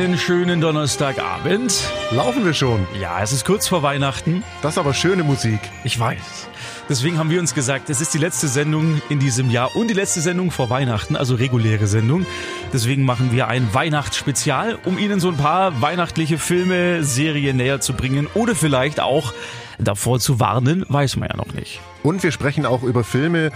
einen 0.00 0.18
schönen 0.18 0.60
Donnerstagabend. 0.60 1.90
Laufen 2.10 2.44
wir 2.44 2.52
schon. 2.52 2.86
Ja, 3.00 3.22
es 3.22 3.32
ist 3.32 3.46
kurz 3.46 3.66
vor 3.66 3.82
Weihnachten. 3.82 4.44
Das 4.60 4.74
ist 4.74 4.78
aber 4.78 4.92
schöne 4.92 5.24
Musik. 5.24 5.58
Ich 5.84 5.98
weiß. 5.98 6.48
Deswegen 6.90 7.18
haben 7.18 7.30
wir 7.30 7.40
uns 7.40 7.54
gesagt, 7.54 7.88
es 7.88 8.02
ist 8.02 8.12
die 8.12 8.18
letzte 8.18 8.46
Sendung 8.46 9.00
in 9.08 9.20
diesem 9.20 9.50
Jahr 9.50 9.74
und 9.74 9.88
die 9.88 9.94
letzte 9.94 10.20
Sendung 10.20 10.50
vor 10.50 10.68
Weihnachten, 10.68 11.16
also 11.16 11.34
reguläre 11.34 11.86
Sendung. 11.86 12.26
Deswegen 12.74 13.04
machen 13.04 13.32
wir 13.32 13.48
ein 13.48 13.72
Weihnachtsspezial, 13.72 14.78
um 14.84 14.98
Ihnen 14.98 15.18
so 15.18 15.28
ein 15.28 15.38
paar 15.38 15.80
weihnachtliche 15.80 16.36
Filme, 16.36 17.02
Serien 17.02 17.56
näher 17.56 17.80
zu 17.80 17.94
bringen 17.94 18.28
oder 18.34 18.54
vielleicht 18.54 19.00
auch 19.00 19.32
davor 19.78 20.20
zu 20.20 20.40
warnen, 20.40 20.84
weiß 20.88 21.16
man 21.16 21.30
ja 21.30 21.36
noch 21.36 21.54
nicht. 21.54 21.80
Und 22.02 22.22
wir 22.22 22.32
sprechen 22.32 22.66
auch 22.66 22.82
über 22.82 23.02
Filme, 23.02 23.50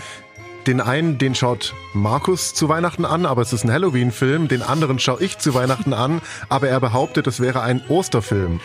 den 0.66 0.80
einen, 0.80 1.18
den 1.18 1.34
schaut 1.34 1.74
Markus 1.92 2.54
zu 2.54 2.68
Weihnachten 2.68 3.04
an, 3.04 3.26
aber 3.26 3.42
es 3.42 3.52
ist 3.52 3.64
ein 3.64 3.72
Halloween-Film. 3.72 4.48
Den 4.48 4.62
anderen 4.62 4.98
schaue 4.98 5.22
ich 5.22 5.38
zu 5.38 5.54
Weihnachten 5.54 5.92
an, 5.92 6.20
aber 6.48 6.68
er 6.68 6.80
behauptet, 6.80 7.26
es 7.26 7.40
wäre 7.40 7.62
ein 7.62 7.82
Osterfilm. 7.88 8.60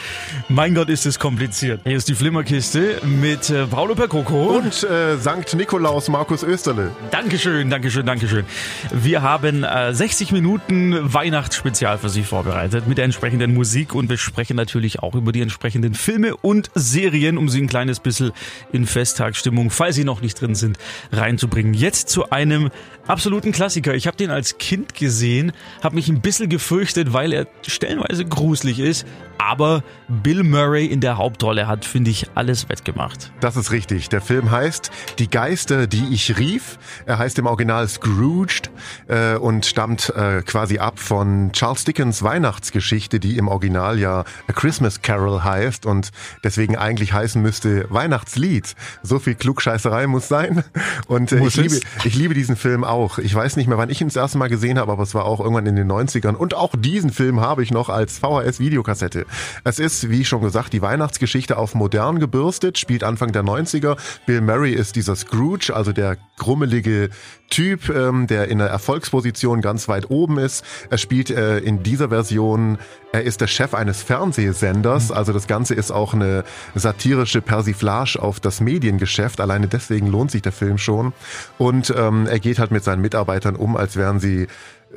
Mein 0.47 0.75
Gott, 0.75 0.89
ist 0.89 1.05
es 1.05 1.19
kompliziert. 1.19 1.81
Hier 1.83 1.97
ist 1.97 2.07
die 2.07 2.15
Flimmerkiste 2.15 3.01
mit 3.03 3.49
äh, 3.49 3.65
Paolo 3.65 3.95
Percoco. 3.95 4.57
Und 4.57 4.83
äh, 4.83 5.17
Sankt 5.17 5.53
Nikolaus 5.55 6.09
Markus 6.09 6.43
Österle. 6.43 6.91
Dankeschön, 7.11 7.69
Dankeschön, 7.69 8.05
Dankeschön. 8.05 8.45
Wir 8.91 9.21
haben 9.21 9.63
äh, 9.63 9.93
60 9.93 10.31
Minuten 10.31 11.13
Weihnachtsspezial 11.13 11.97
für 11.97 12.09
Sie 12.09 12.23
vorbereitet 12.23 12.87
mit 12.87 12.97
der 12.97 13.05
entsprechenden 13.05 13.53
Musik 13.53 13.95
und 13.95 14.09
wir 14.09 14.17
sprechen 14.17 14.55
natürlich 14.55 14.99
auch 14.99 15.15
über 15.15 15.31
die 15.31 15.41
entsprechenden 15.41 15.93
Filme 15.93 16.35
und 16.37 16.69
Serien, 16.75 17.37
um 17.37 17.49
Sie 17.49 17.61
ein 17.61 17.67
kleines 17.67 17.99
bisschen 17.99 18.31
in 18.71 18.85
Festtagsstimmung, 18.85 19.71
falls 19.71 19.95
Sie 19.95 20.03
noch 20.03 20.21
nicht 20.21 20.39
drin 20.39 20.55
sind, 20.55 20.77
reinzubringen 21.11 21.73
jetzt 21.85 22.09
zu 22.09 22.31
einem 22.31 22.71
absoluten 23.07 23.51
Klassiker. 23.51 23.93
Ich 23.93 24.07
habe 24.07 24.17
den 24.17 24.31
als 24.31 24.57
Kind 24.57 24.95
gesehen, 24.95 25.51
habe 25.83 25.95
mich 25.95 26.09
ein 26.09 26.21
bisschen 26.21 26.49
gefürchtet, 26.49 27.13
weil 27.13 27.33
er 27.33 27.47
stellenweise 27.67 28.25
gruselig 28.25 28.79
ist, 28.79 29.05
aber 29.37 29.83
Bill 30.07 30.43
Murray 30.43 30.85
in 30.85 31.01
der 31.01 31.17
Hauptrolle 31.17 31.67
hat, 31.67 31.85
finde 31.85 32.11
ich, 32.11 32.27
alles 32.35 32.69
wettgemacht. 32.69 33.31
Das 33.41 33.57
ist 33.57 33.71
richtig. 33.71 34.09
Der 34.09 34.21
Film 34.21 34.49
heißt 34.51 34.91
Die 35.19 35.29
Geister, 35.29 35.87
die 35.87 36.13
ich 36.13 36.37
rief. 36.37 36.77
Er 37.05 37.17
heißt 37.17 37.37
im 37.39 37.45
Original 37.45 37.87
Scrooged 37.87 38.71
äh, 39.07 39.35
und 39.35 39.65
stammt 39.65 40.09
äh, 40.15 40.41
quasi 40.41 40.79
ab 40.79 40.99
von 40.99 41.51
Charles 41.51 41.83
Dickens 41.83 42.23
Weihnachtsgeschichte, 42.23 43.19
die 43.19 43.37
im 43.37 43.47
Original 43.47 43.99
ja 43.99 44.23
A 44.47 44.53
Christmas 44.53 45.01
Carol 45.01 45.43
heißt 45.43 45.85
und 45.85 46.11
deswegen 46.43 46.77
eigentlich 46.77 47.13
heißen 47.13 47.41
müsste 47.41 47.85
Weihnachtslied. 47.89 48.75
So 49.03 49.19
viel 49.19 49.35
Klugscheißerei 49.35 50.07
muss 50.07 50.27
sein. 50.27 50.63
Und 51.07 51.31
äh, 51.31 51.45
ich, 51.45 51.55
liebe, 51.55 51.79
ich 52.03 52.15
liebe 52.15 52.33
diesen 52.33 52.55
Film 52.55 52.83
auch. 52.83 52.94
Ich 53.23 53.33
weiß 53.33 53.57
nicht 53.57 53.67
mehr, 53.67 53.77
wann 53.77 53.89
ich 53.89 54.01
ihn 54.01 54.07
das 54.07 54.15
erste 54.15 54.37
Mal 54.37 54.49
gesehen 54.49 54.79
habe, 54.79 54.91
aber 54.91 55.03
es 55.03 55.13
war 55.13 55.25
auch 55.25 55.39
irgendwann 55.39 55.65
in 55.65 55.75
den 55.75 55.91
90ern. 55.91 56.35
Und 56.35 56.53
auch 56.53 56.73
diesen 56.77 57.11
Film 57.11 57.41
habe 57.41 57.63
ich 57.63 57.71
noch 57.71 57.89
als 57.89 58.19
VHS-Videokassette. 58.19 59.25
Es 59.63 59.79
ist, 59.79 60.09
wie 60.09 60.25
schon 60.25 60.41
gesagt, 60.41 60.73
die 60.73 60.81
Weihnachtsgeschichte 60.81 61.57
auf 61.57 61.75
modern 61.75 62.19
gebürstet, 62.19 62.77
spielt 62.77 63.03
Anfang 63.03 63.31
der 63.31 63.43
90er. 63.43 63.97
Bill 64.25 64.41
Murray 64.41 64.73
ist 64.73 64.95
dieser 64.95 65.15
Scrooge, 65.15 65.71
also 65.73 65.91
der 65.91 66.17
grummelige 66.37 67.09
Typ, 67.49 67.89
ähm, 67.89 68.27
der 68.27 68.47
in 68.47 68.57
der 68.57 68.67
Erfolgsposition 68.67 69.61
ganz 69.61 69.87
weit 69.87 70.09
oben 70.09 70.39
ist. 70.39 70.65
Er 70.89 70.97
spielt 70.97 71.29
äh, 71.29 71.59
in 71.59 71.83
dieser 71.83 72.09
Version, 72.09 72.79
er 73.11 73.23
ist 73.23 73.39
der 73.39 73.47
Chef 73.47 73.73
eines 73.73 74.01
Fernsehsenders, 74.01 75.11
also 75.11 75.31
das 75.31 75.47
Ganze 75.47 75.75
ist 75.75 75.91
auch 75.91 76.13
eine 76.13 76.43
satirische 76.73 77.41
Persiflage 77.41 78.17
auf 78.21 78.39
das 78.39 78.61
Mediengeschäft. 78.61 79.39
Alleine 79.39 79.67
deswegen 79.67 80.07
lohnt 80.07 80.31
sich 80.31 80.41
der 80.41 80.51
Film 80.51 80.77
schon. 80.77 81.13
Und 81.57 81.93
ähm, 81.95 82.27
er 82.27 82.39
geht 82.39 82.59
halt 82.59 82.71
mit 82.71 82.83
seinen 82.85 83.01
Mitarbeitern 83.01 83.55
um, 83.55 83.75
als 83.75 83.95
wären 83.95 84.19
sie 84.19 84.47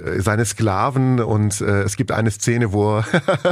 äh, 0.05 0.21
seine 0.21 0.45
Sklaven. 0.45 1.21
Und 1.21 1.61
äh, 1.61 1.83
es 1.83 1.97
gibt 1.97 2.13
eine 2.13 2.31
Szene, 2.31 2.73
wo 2.73 3.03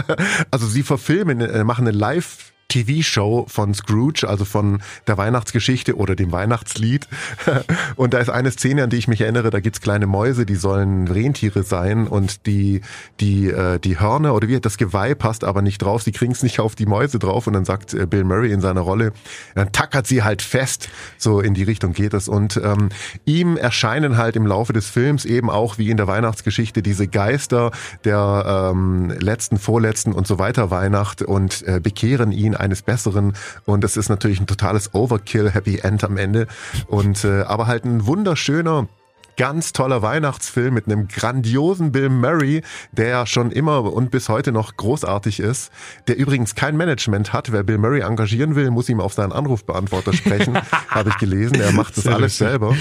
also 0.51 0.67
sie 0.67 0.83
verfilmen, 0.83 1.41
äh, 1.41 1.65
machen 1.65 1.87
eine 1.87 1.97
Live 1.97 2.53
TV-Show 2.69 3.47
von 3.49 3.75
Scrooge, 3.75 4.27
also 4.29 4.45
von 4.45 4.81
der 5.07 5.17
Weihnachtsgeschichte 5.17 5.97
oder 5.97 6.17
dem 6.17 6.33
Weihnachtslied. 6.33 7.07
Und 7.97 8.15
da 8.15 8.19
ist 8.19 8.31
eine 8.31 8.51
Szene, 8.51 8.83
an 8.85 8.91
die 8.91 8.97
ich 8.97 9.09
mich 9.09 9.21
erinnere, 9.21 9.51
da 9.51 9.61
gibt's 9.61 9.81
kleine 9.81 10.07
Mäuse, 10.07 10.47
die 10.47 10.57
sollen 10.57 11.09
Rentiere 11.09 11.63
sein 11.63 12.07
und 12.07 12.47
die, 12.47 12.81
die, 13.21 13.49
äh, 13.49 13.79
die 13.79 14.01
Hörner 14.01 14.35
oder 14.35 14.49
wie 14.49 14.61
das 14.61 14.79
Geweih 14.79 15.15
passt 15.15 15.45
aber 15.45 15.63
nicht 15.63 15.79
drauf, 15.79 16.03
sie 16.03 16.13
kriegen's 16.13 16.43
nicht 16.43 16.61
auf 16.61 16.75
die 16.75 16.87
Mäuse 16.87 17.19
drauf 17.19 17.47
und 17.47 17.53
dann 17.53 17.65
sagt 17.65 17.95
äh, 17.95 18.07
Bill 18.07 18.25
Murray 18.25 18.53
in 18.53 18.61
seiner 18.61 18.81
Rolle, 18.81 19.13
dann 19.55 19.73
tackert 19.73 20.07
sie 20.07 20.23
halt 20.23 20.43
fest, 20.43 20.89
so 21.19 21.41
in 21.41 21.55
die 21.55 21.63
Richtung 21.63 21.93
geht 21.93 22.15
es. 22.15 22.29
Und 22.29 22.61
ähm, 22.63 22.89
ihm 23.25 23.57
erscheinen 23.57 24.17
halt 24.17 24.37
im 24.37 24.47
Laufe 24.47 24.73
des 24.73 24.89
Films 24.89 25.25
eben 25.25 25.51
auch 25.51 25.79
wie 25.79 25.91
in 25.91 25.97
der 25.97 26.07
Weihnachtsgeschichte 26.07 26.83
diese 26.83 27.09
Geister 27.09 27.71
der 28.05 28.73
ähm, 28.73 29.11
letzten, 29.21 29.59
vorletzten 29.59 30.13
und 30.13 30.27
so 30.27 30.39
weiter 30.39 30.71
Weihnacht 30.71 31.23
und 31.23 31.63
äh, 31.67 31.81
bekehren 31.81 32.33
ihn 32.33 32.56
eines 32.57 32.83
Besseren 32.83 33.35
und 33.65 33.85
es 33.85 33.97
ist 33.97 34.09
natürlich 34.09 34.41
ein 34.41 34.47
totales 34.47 34.95
Overkill 34.95 35.51
Happy 35.51 35.79
End 35.79 36.05
am 36.05 36.17
Ende 36.17 36.47
und 36.87 37.25
äh, 37.25 37.43
aber 37.43 37.67
halt 37.67 37.85
ein 37.85 38.07
wunderschöner 38.07 38.89
ganz 39.37 39.73
toller 39.73 40.03
Weihnachtsfilm 40.03 40.75
mit 40.75 40.87
einem 40.87 41.09
grandiosen 41.09 41.93
Bill 41.93 42.09
Murray, 42.09 42.63
der 42.93 43.09
ja 43.09 43.27
schon 43.27 43.51
immer 43.51 43.93
und 43.93 44.11
bis 44.11 44.29
heute 44.29 44.53
noch 44.53 44.77
großartig 44.77 45.41
ist, 45.41 45.71
der 46.09 46.17
übrigens 46.17 46.55
kein 46.55 46.77
Management 46.77 47.33
hat. 47.33 47.53
Wer 47.53 47.63
Bill 47.63 47.79
Murray 47.79 48.01
engagieren 48.01 48.55
will, 48.55 48.71
muss 48.71 48.89
ihm 48.89 49.01
auf 49.01 49.13
seinen 49.13 49.33
Anrufbeantworter 49.33 50.13
sprechen, 50.13 50.59
habe 50.89 51.11
ich 51.11 51.19
gelesen. 51.19 51.61
Er 51.61 51.73
macht 51.73 51.97
das 51.97 52.05
Sehr 52.05 52.15
alles 52.15 52.33
richtig. 52.33 52.49
selber. 52.49 52.75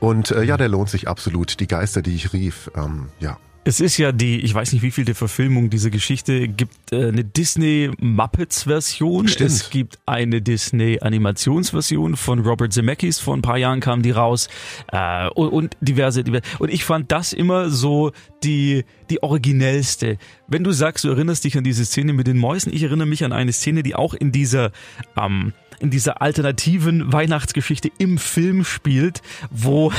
Und 0.00 0.30
äh, 0.30 0.42
ja, 0.42 0.56
der 0.56 0.68
lohnt 0.68 0.90
sich 0.90 1.08
absolut. 1.08 1.60
Die 1.60 1.66
Geister, 1.66 2.02
die 2.02 2.14
ich 2.14 2.32
rief, 2.32 2.70
ähm, 2.76 3.08
ja. 3.20 3.38
Es 3.66 3.80
ist 3.80 3.96
ja 3.96 4.12
die, 4.12 4.40
ich 4.40 4.54
weiß 4.54 4.74
nicht, 4.74 4.82
wie 4.82 4.90
viel 4.90 5.06
der 5.06 5.14
Verfilmung 5.14 5.70
dieser 5.70 5.88
Geschichte 5.88 6.48
gibt, 6.48 6.92
äh, 6.92 7.08
eine 7.08 7.24
Disney 7.24 7.90
Muppets 7.98 8.64
Version. 8.64 9.26
Stimmt. 9.26 9.50
Es 9.50 9.70
gibt 9.70 9.98
eine 10.04 10.42
Disney 10.42 10.98
Animationsversion 11.00 12.16
von 12.16 12.40
Robert 12.40 12.74
Zemeckis. 12.74 13.20
Vor 13.20 13.34
ein 13.34 13.40
paar 13.40 13.56
Jahren 13.56 13.80
kam 13.80 14.02
die 14.02 14.10
raus 14.10 14.48
äh, 14.92 15.28
und, 15.30 15.48
und 15.48 15.76
diverse, 15.80 16.24
diverse. 16.24 16.44
Und 16.58 16.70
ich 16.70 16.84
fand 16.84 17.10
das 17.10 17.32
immer 17.32 17.70
so 17.70 18.12
die 18.42 18.84
die 19.10 19.22
originellste. 19.22 20.18
Wenn 20.46 20.64
du 20.64 20.72
sagst, 20.72 21.04
du 21.04 21.08
erinnerst 21.08 21.44
dich 21.44 21.56
an 21.56 21.64
diese 21.64 21.84
Szene 21.84 22.12
mit 22.12 22.26
den 22.26 22.38
Mäusen, 22.38 22.72
ich 22.72 22.82
erinnere 22.82 23.06
mich 23.06 23.24
an 23.24 23.32
eine 23.32 23.52
Szene, 23.52 23.82
die 23.82 23.94
auch 23.94 24.14
in 24.14 24.32
dieser 24.32 24.72
ähm, 25.16 25.52
in 25.80 25.90
dieser 25.90 26.22
alternativen 26.22 27.12
Weihnachtsgeschichte 27.12 27.90
im 27.98 28.18
Film 28.18 28.64
spielt, 28.64 29.22
wo 29.50 29.92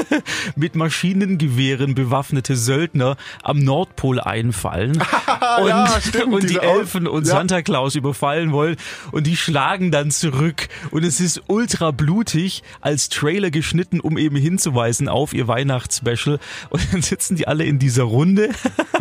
mit 0.56 0.74
Maschinengewehren 0.74 1.94
bewaffnete 1.94 2.56
Söldner 2.56 3.16
am 3.42 3.58
Nordpol 3.58 4.20
einfallen 4.20 4.92
und, 5.60 5.68
ja, 5.68 6.00
stimmt, 6.00 6.32
und 6.32 6.50
die 6.50 6.58
Elfen 6.58 7.06
und 7.06 7.26
ja. 7.26 7.34
Santa 7.34 7.62
Claus 7.62 7.94
überfallen 7.94 8.52
wollen 8.52 8.76
und 9.12 9.26
die 9.26 9.36
schlagen 9.36 9.90
dann 9.90 10.10
zurück 10.10 10.68
und 10.90 11.04
es 11.04 11.20
ist 11.20 11.42
ultra 11.46 11.90
blutig 11.90 12.62
als 12.80 13.08
Trailer 13.08 13.50
geschnitten, 13.50 14.00
um 14.00 14.18
eben 14.18 14.36
hinzuweisen 14.36 15.08
auf 15.08 15.32
ihr 15.32 15.48
Weihnachtsspecial 15.48 16.38
und 16.70 16.82
dann 16.92 17.02
sitzen 17.02 17.36
die 17.36 17.46
alle 17.46 17.64
in 17.64 17.78
dieser 17.78 18.04
Runde, 18.04 18.50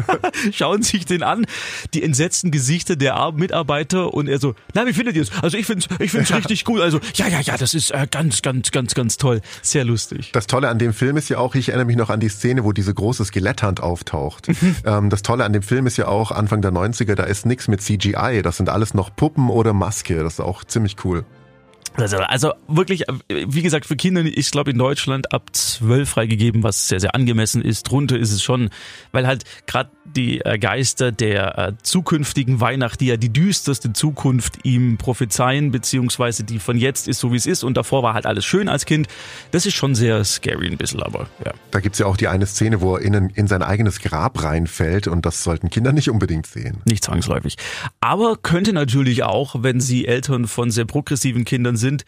schauen 0.52 0.84
sich 0.84 1.06
den 1.06 1.24
an, 1.24 1.46
die 1.94 2.04
entsetzten 2.04 2.52
Gesichter 2.52 2.96
der 2.96 3.32
Mitarbeiter 3.34 4.14
und 4.14 4.28
er 4.28 4.40
so, 4.40 4.56
na, 4.74 4.86
wie 4.86 4.94
findet 4.94 5.16
ihr 5.16 5.22
es? 5.22 5.32
Also 5.42 5.58
ich 5.58 5.66
finde 5.66 5.86
ich 6.00 6.12
finde 6.16 6.34
es 6.34 6.36
richtig 6.36 6.66
gut. 6.66 6.82
Also 6.82 7.00
ja, 7.16 7.28
ja, 7.28 7.40
ja, 7.42 7.58
das 7.58 7.74
ist 7.74 7.92
äh, 7.92 8.08
ganz, 8.10 8.42
ganz, 8.42 8.72
ganz, 8.72 8.96
ganz 8.96 9.18
toll. 9.18 9.42
Sehr 9.62 9.86
lustig. 9.86 10.32
Das 10.34 10.48
Tolle 10.48 10.70
an 10.70 10.80
dem 10.80 10.94
Film 10.94 11.18
ist 11.18 11.30
ja 11.30 11.38
auch, 11.38 11.56
ich 11.56 11.70
erinnere 11.70 11.86
mich 11.86 11.98
noch 11.98 12.10
an 12.10 12.20
die 12.20 12.30
Szene, 12.30 12.64
wo 12.64 12.72
diese 12.72 12.94
große 12.94 13.26
Skeletthand 13.26 13.82
auftaucht. 13.82 14.48
Mhm. 14.48 14.76
Ähm, 14.86 15.10
das 15.10 15.22
Tolle 15.22 15.46
an 15.46 15.54
dem 15.54 15.64
Film 15.64 15.88
ist 15.88 15.98
ja 15.98 16.08
auch 16.08 16.32
Anfang 16.32 16.62
der 16.62 16.72
90er, 16.72 17.16
da 17.16 17.24
ist 17.24 17.46
nichts 17.46 17.68
mit 17.68 17.82
CGI. 17.82 18.42
Das 18.44 18.58
sind 18.58 18.70
alles 18.70 18.94
noch 18.94 19.16
Puppen 19.16 19.50
oder 19.50 19.74
Maske. 19.74 20.24
Das 20.24 20.34
ist 20.34 20.40
auch 20.40 20.64
ziemlich 20.64 20.98
cool. 21.04 21.26
Also, 21.98 22.18
also 22.18 22.54
wirklich, 22.68 23.06
wie 23.30 23.62
gesagt, 23.62 23.86
für 23.86 23.96
Kinder 23.96 24.22
ist, 24.22 24.52
glaube 24.52 24.72
in 24.72 24.78
Deutschland 24.78 25.32
ab 25.32 25.50
zwölf 25.54 26.10
freigegeben, 26.10 26.64
was 26.64 26.88
sehr, 26.88 27.00
sehr 27.00 27.16
angemessen 27.16 27.62
ist. 27.62 27.84
Drunter 27.84 28.18
ist 28.18 28.32
es 28.32 28.44
schon, 28.44 28.70
weil 29.12 29.28
halt 29.28 29.44
gerade 29.66 29.90
die 30.06 30.42
äh, 30.42 30.58
Geister 30.58 31.12
der 31.12 31.58
äh, 31.58 31.74
zukünftigen 31.82 32.60
Weihnacht, 32.60 33.02
die 33.02 33.08
ja 33.08 33.18
die 33.18 33.32
düsterste 33.32 33.94
Zukunft 33.94 34.60
ihm 34.64 34.98
prophezeien, 34.98 35.72
beziehungsweise 35.72 36.44
die 36.44 36.60
von 36.60 36.78
jetzt 36.78 37.08
ist 37.08 37.20
so 37.20 37.32
wie 37.32 37.38
es 37.38 37.46
ist 37.46 37.64
und 37.64 37.76
davor 37.78 38.04
war 38.04 38.14
halt 38.14 38.26
alles 38.26 38.46
schön 38.46 38.70
als 38.70 38.86
Kind. 38.86 39.08
Das 39.52 39.66
ist 39.66 39.74
schon 39.74 39.96
sehr 39.96 40.24
scary 40.24 40.68
ein 40.68 40.78
bisschen, 40.78 41.02
aber 41.02 41.28
ja. 41.44 41.54
Da 41.72 41.80
gibt's 41.80 42.00
ja 42.00 42.06
auch 42.06 42.18
die 42.18 42.28
eine 42.28 42.46
Szene, 42.46 42.82
wo 42.82 42.96
er 42.96 43.02
in, 43.02 43.14
in 43.30 43.48
sein 43.48 43.64
eigenes 43.64 44.00
Grab 44.00 44.44
reinfällt 44.44 45.08
und 45.08 45.26
das 45.26 45.44
sollten 45.44 45.70
Kinder 45.70 45.92
nicht 45.92 46.10
unbedingt 46.10 46.46
sehen. 46.48 46.78
Nicht 46.86 47.04
zwangsläufig. 47.04 47.58
Aber 48.00 48.38
könnte 48.38 48.74
natürlich 48.74 49.24
auch, 49.24 49.56
wenn 49.60 49.80
sie 49.80 50.08
Eltern 50.08 50.48
von 50.48 50.72
sehr 50.72 50.86
progressiven 50.86 51.46
Kindern 51.46 51.78
sind, 51.78 51.85
sind, 51.86 52.04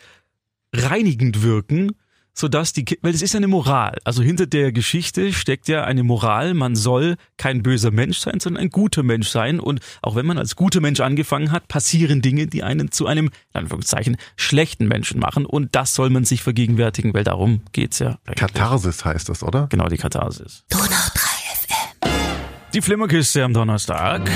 reinigend 0.74 1.44
wirken, 1.44 1.92
sodass 2.34 2.72
die, 2.72 2.86
weil 3.02 3.14
es 3.14 3.22
ist 3.22 3.36
eine 3.36 3.48
Moral. 3.48 3.98
Also 4.04 4.22
hinter 4.22 4.46
der 4.46 4.72
Geschichte 4.72 5.34
steckt 5.34 5.68
ja 5.68 5.84
eine 5.84 6.04
Moral. 6.04 6.54
Man 6.54 6.76
soll 6.76 7.16
kein 7.38 7.64
böser 7.64 7.90
Mensch 7.90 8.20
sein, 8.20 8.40
sondern 8.40 8.62
ein 8.62 8.70
guter 8.70 9.02
Mensch 9.02 9.30
sein. 9.30 9.60
Und 9.60 9.80
auch 10.04 10.16
wenn 10.16 10.26
man 10.26 10.38
als 10.38 10.56
guter 10.56 10.80
Mensch 10.80 11.00
angefangen 11.00 11.52
hat, 11.52 11.68
passieren 11.68 12.22
Dinge, 12.22 12.46
die 12.46 12.62
einen 12.62 12.92
zu 12.92 13.08
einem, 13.08 13.28
in 13.54 13.62
Anführungszeichen, 13.62 14.18
schlechten 14.36 14.88
Menschen 14.88 15.20
machen. 15.20 15.46
Und 15.46 15.76
das 15.76 15.96
soll 15.96 16.12
man 16.12 16.26
sich 16.26 16.44
vergegenwärtigen, 16.44 17.14
weil 17.14 17.24
darum 17.24 17.62
geht's 17.72 18.00
ja. 18.00 18.20
Katharsis 18.36 19.04
heißt 19.04 19.30
das, 19.30 19.42
oder? 19.42 19.68
Genau, 19.72 19.88
die 19.88 19.98
Katharsis. 19.98 20.64
Donau 20.70 20.86
3 20.86 20.92
FM. 20.92 22.12
Die 22.74 22.82
Flimmerkiste 22.82 23.44
am 23.44 23.54
Donnerstag. 23.54 24.30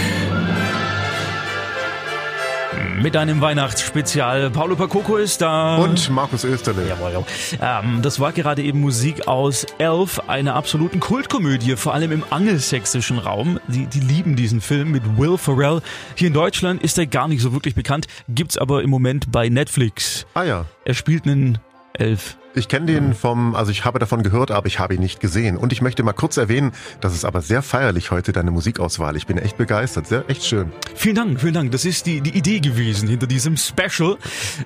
Mit 3.02 3.18
einem 3.18 3.42
Weihnachtsspezial. 3.42 4.50
Paulo 4.52 4.76
Pacoco 4.76 5.18
ist 5.18 5.42
da. 5.42 5.78
Und 5.78 6.10
Markus 6.10 6.44
Österle. 6.44 6.88
Jawohl, 6.88 7.12
jawohl. 7.12 7.26
Ähm, 7.62 8.02
das 8.02 8.20
war 8.20 8.32
gerade 8.32 8.62
eben 8.62 8.80
Musik 8.80 9.28
aus 9.28 9.66
Elf, 9.78 10.20
einer 10.28 10.56
absoluten 10.56 11.00
Kultkomödie, 11.00 11.76
vor 11.76 11.94
allem 11.94 12.12
im 12.12 12.24
angelsächsischen 12.30 13.18
Raum. 13.18 13.60
Die, 13.68 13.88
die 13.88 14.00
lieben 14.00 14.36
diesen 14.36 14.62
Film 14.62 14.92
mit 14.92 15.18
Will 15.18 15.38
Ferrell. 15.38 15.82
Hier 16.16 16.28
in 16.28 16.34
Deutschland 16.34 16.84
ist 16.84 16.98
er 16.98 17.08
gar 17.08 17.28
nicht 17.28 17.42
so 17.42 17.54
wirklich 17.54 17.76
bekannt, 17.76 18.08
gibt's 18.30 18.58
aber 18.58 18.84
im 18.84 18.90
Moment 18.90 19.32
bei 19.32 19.50
Netflix. 19.50 20.26
Ah 20.34 20.44
ja. 20.44 20.66
Er 20.86 20.94
spielt 20.94 21.26
einen 21.26 21.58
Elf. 21.94 22.38
Ich 22.54 22.68
kenne 22.68 22.86
den 22.88 23.14
vom, 23.14 23.56
also 23.56 23.72
ich 23.72 23.86
habe 23.86 23.98
davon 23.98 24.24
gehört, 24.24 24.52
aber 24.52 24.68
ich 24.68 24.78
habe 24.78 24.96
ihn 24.96 25.00
nicht 25.00 25.22
gesehen. 25.22 25.56
Und 25.56 25.72
ich 25.72 25.82
möchte 25.82 26.04
mal 26.04 26.12
kurz 26.12 26.36
erwähnen, 26.36 26.74
das 27.00 27.14
ist 27.14 27.24
aber 27.24 27.42
sehr 27.42 27.62
feierlich 27.62 28.12
heute 28.12 28.34
deine 28.34 28.52
Musikauswahl. 28.52 29.16
Ich 29.16 29.26
bin 29.26 29.38
echt 29.38 29.58
begeistert, 29.58 30.08
sehr 30.08 30.30
echt 30.30 30.44
schön. 30.44 30.70
Vielen 30.94 31.16
Dank, 31.16 31.40
vielen 31.40 31.54
Dank. 31.54 31.72
Das 31.72 31.86
ist 31.86 32.06
die, 32.08 32.20
die 32.20 32.38
Idee 32.38 32.60
gewesen 32.60 33.08
hinter 33.08 33.26
diesem 33.26 33.56
Special. 33.56 34.18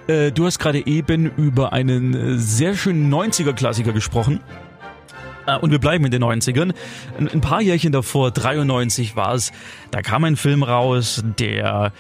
Äh, 0.08 0.32
du 0.32 0.46
hast 0.48 0.58
gerade 0.58 0.86
eben 0.88 1.32
über 1.38 1.74
einen 1.74 2.14
äh, 2.16 2.38
sehr 2.40 2.76
schönen 2.76 3.14
90er-Klassiker 3.14 3.94
gesprochen. 3.94 4.40
Äh, 5.46 5.58
Und 5.60 5.70
wir 5.70 5.80
bleiben 5.80 6.06
in 6.06 6.12
den 6.12 6.24
90ern. 6.24 6.74
Ein 7.20 7.42
paar 7.42 7.62
Jährchen 7.62 7.92
davor, 7.92 8.32
93 8.32 9.16
war 9.16 9.36
es, 9.36 9.52
da 9.92 10.02
kam 10.02 10.24
ein 10.24 10.38
Film 10.38 10.64
raus, 10.64 11.24
der, 11.38 11.94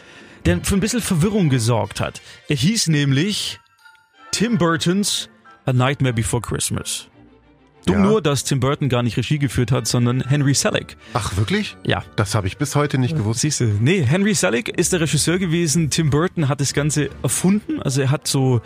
der 0.47 0.61
für 0.63 0.73
ein 0.73 0.79
bisschen 0.79 1.01
Verwirrung 1.01 1.49
gesorgt 1.49 1.99
hat. 1.99 2.21
Er 2.49 2.55
hieß 2.55 2.87
nämlich 2.87 3.59
Tim 4.31 4.57
Burtons 4.57 5.29
A 5.65 5.73
Nightmare 5.73 6.13
Before 6.13 6.41
Christmas. 6.41 7.07
Dumm 7.85 7.97
Ja. 7.97 8.03
nur, 8.03 8.21
dass 8.21 8.43
Tim 8.43 8.59
Burton 8.59 8.89
gar 8.89 9.03
nicht 9.03 9.15
Regie 9.17 9.37
geführt 9.37 9.71
hat, 9.71 9.87
sondern 9.87 10.21
Henry 10.27 10.55
Selick. 10.55 10.97
Ach, 11.13 11.37
wirklich? 11.37 11.77
Ja, 11.83 12.03
Das 12.15 12.33
habe 12.33 12.47
ich 12.47 12.57
bis 12.57 12.75
heute 12.75 12.97
nicht 12.97 13.15
gewusst. 13.15 13.41
Siehst 13.41 13.59
du, 13.59 13.65
nee, 13.65 14.01
Henry 14.03 14.33
Selick 14.33 14.69
ist 14.69 14.91
der 14.93 15.01
Regisseur 15.01 15.37
gewesen. 15.37 15.89
Tim 15.91 16.09
Burton 16.09 16.49
hat 16.49 16.61
das 16.61 16.73
Ganze 16.73 17.09
erfunden. 17.21 17.81
Also 17.83 18.01
er 18.01 18.09
hat 18.11 18.27
so, 18.27 18.61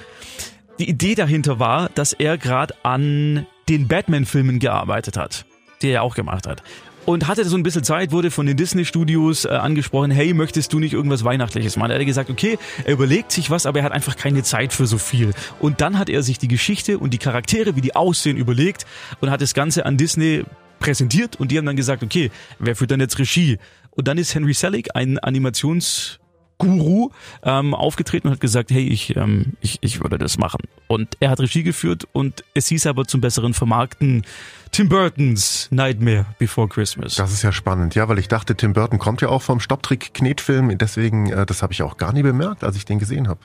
die 0.79 0.87
Idee 0.89 1.15
dahinter 1.15 1.59
war, 1.59 1.89
dass 1.95 2.13
er 2.13 2.37
gerade 2.37 2.73
an 2.83 3.45
den 3.67 3.87
Batman-Filmen 3.89 4.59
gearbeitet 4.59 5.17
hat, 5.17 5.45
die 5.81 5.89
er 5.89 6.03
auch 6.03 6.15
gemacht 6.15 6.47
hat. 6.47 6.63
Und 7.05 7.27
hatte 7.27 7.43
so 7.45 7.57
ein 7.57 7.63
bisschen 7.63 7.83
Zeit, 7.83 8.11
wurde 8.11 8.29
von 8.29 8.45
den 8.45 8.55
Disney-Studios 8.55 9.45
äh, 9.45 9.49
angesprochen, 9.49 10.11
hey, 10.11 10.33
möchtest 10.33 10.73
du 10.73 10.79
nicht 10.79 10.93
irgendwas 10.93 11.23
Weihnachtliches 11.23 11.75
machen? 11.75 11.91
Er 11.91 11.99
hat 11.99 12.05
gesagt, 12.05 12.29
okay, 12.29 12.59
er 12.83 12.93
überlegt 12.93 13.31
sich 13.31 13.49
was, 13.49 13.65
aber 13.65 13.79
er 13.79 13.85
hat 13.85 13.93
einfach 13.93 14.15
keine 14.15 14.43
Zeit 14.43 14.73
für 14.73 14.85
so 14.85 14.97
viel. 14.97 15.33
Und 15.59 15.81
dann 15.81 15.97
hat 15.97 16.09
er 16.09 16.21
sich 16.21 16.37
die 16.37 16.47
Geschichte 16.47 16.99
und 16.99 17.11
die 17.11 17.17
Charaktere, 17.17 17.75
wie 17.75 17.81
die 17.81 17.95
aussehen, 17.95 18.37
überlegt 18.37 18.85
und 19.21 19.31
hat 19.31 19.41
das 19.41 19.53
Ganze 19.53 19.85
an 19.85 19.97
Disney 19.97 20.43
präsentiert 20.79 21.35
und 21.35 21.51
die 21.51 21.57
haben 21.57 21.65
dann 21.65 21.75
gesagt, 21.75 22.03
okay, 22.03 22.31
wer 22.57 22.75
führt 22.75 22.91
dann 22.91 22.99
jetzt 22.99 23.19
Regie? 23.19 23.57
Und 23.91 24.07
dann 24.07 24.17
ist 24.17 24.33
Henry 24.33 24.53
Selick, 24.53 24.95
ein 24.95 25.19
Animationsguru, 25.19 27.09
ähm, 27.43 27.73
aufgetreten 27.73 28.27
und 28.27 28.33
hat 28.33 28.39
gesagt, 28.39 28.71
hey, 28.71 28.87
ich, 28.87 29.15
ähm, 29.15 29.53
ich, 29.61 29.79
ich 29.81 30.01
würde 30.01 30.17
das 30.17 30.37
machen. 30.37 30.61
Und 30.87 31.17
er 31.19 31.31
hat 31.31 31.39
Regie 31.39 31.63
geführt 31.63 32.07
und 32.13 32.43
es 32.53 32.67
hieß 32.67 32.87
aber 32.87 33.05
zum 33.05 33.21
besseren 33.21 33.53
Vermarkten 33.53 34.23
Tim 34.71 34.87
Burtons 34.89 35.67
Nightmare 35.71 36.25
Before 36.37 36.67
Christmas. 36.67 37.15
Das 37.15 37.33
ist 37.33 37.41
ja 37.41 37.51
spannend, 37.51 37.95
ja, 37.95 38.07
weil 38.07 38.19
ich 38.19 38.27
dachte, 38.27 38.55
Tim 38.55 38.73
Burton 38.73 38.99
kommt 38.99 39.21
ja 39.21 39.29
auch 39.29 39.41
vom 39.41 39.59
Stopptrick-Knetfilm, 39.59 40.77
deswegen, 40.77 41.31
äh, 41.31 41.45
das 41.45 41.61
habe 41.61 41.73
ich 41.73 41.81
auch 41.83 41.97
gar 41.97 42.13
nie 42.13 42.23
bemerkt, 42.23 42.63
als 42.63 42.75
ich 42.75 42.85
den 42.85 42.99
gesehen 42.99 43.27
habe. 43.27 43.39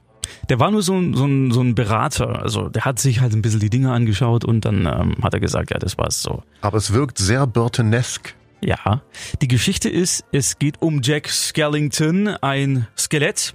Der 0.49 0.61
war 0.61 0.71
nur 0.71 0.83
so 0.83 0.95
ein, 0.95 1.15
so, 1.15 1.27
ein, 1.27 1.51
so 1.51 1.61
ein 1.61 1.75
Berater, 1.75 2.43
also 2.43 2.69
der 2.69 2.85
hat 2.85 2.99
sich 2.99 3.21
halt 3.21 3.33
ein 3.33 3.43
bisschen 3.43 3.61
die 3.61 3.71
Dinge 3.71 3.93
angeschaut 3.93 4.45
und 4.45 4.65
dann 4.65 4.87
ähm, 4.87 5.17
hat 5.23 5.35
er 5.35 5.41
gesagt, 5.41 5.71
ja, 5.71 5.79
das 5.79 5.99
war's 5.99 6.23
so. 6.23 6.43
Aber 6.61 6.79
es 6.79 6.93
wirkt 6.93 7.19
sehr 7.19 7.47
Burtonesk. 7.47 8.35
Ja, 8.61 9.03
die 9.43 9.49
Geschichte 9.49 9.91
ist, 9.91 10.25
es 10.33 10.59
geht 10.59 10.81
um 10.81 11.01
Jack 11.03 11.29
Skellington, 11.29 12.29
ein 12.29 12.87
Skelett, 12.97 13.53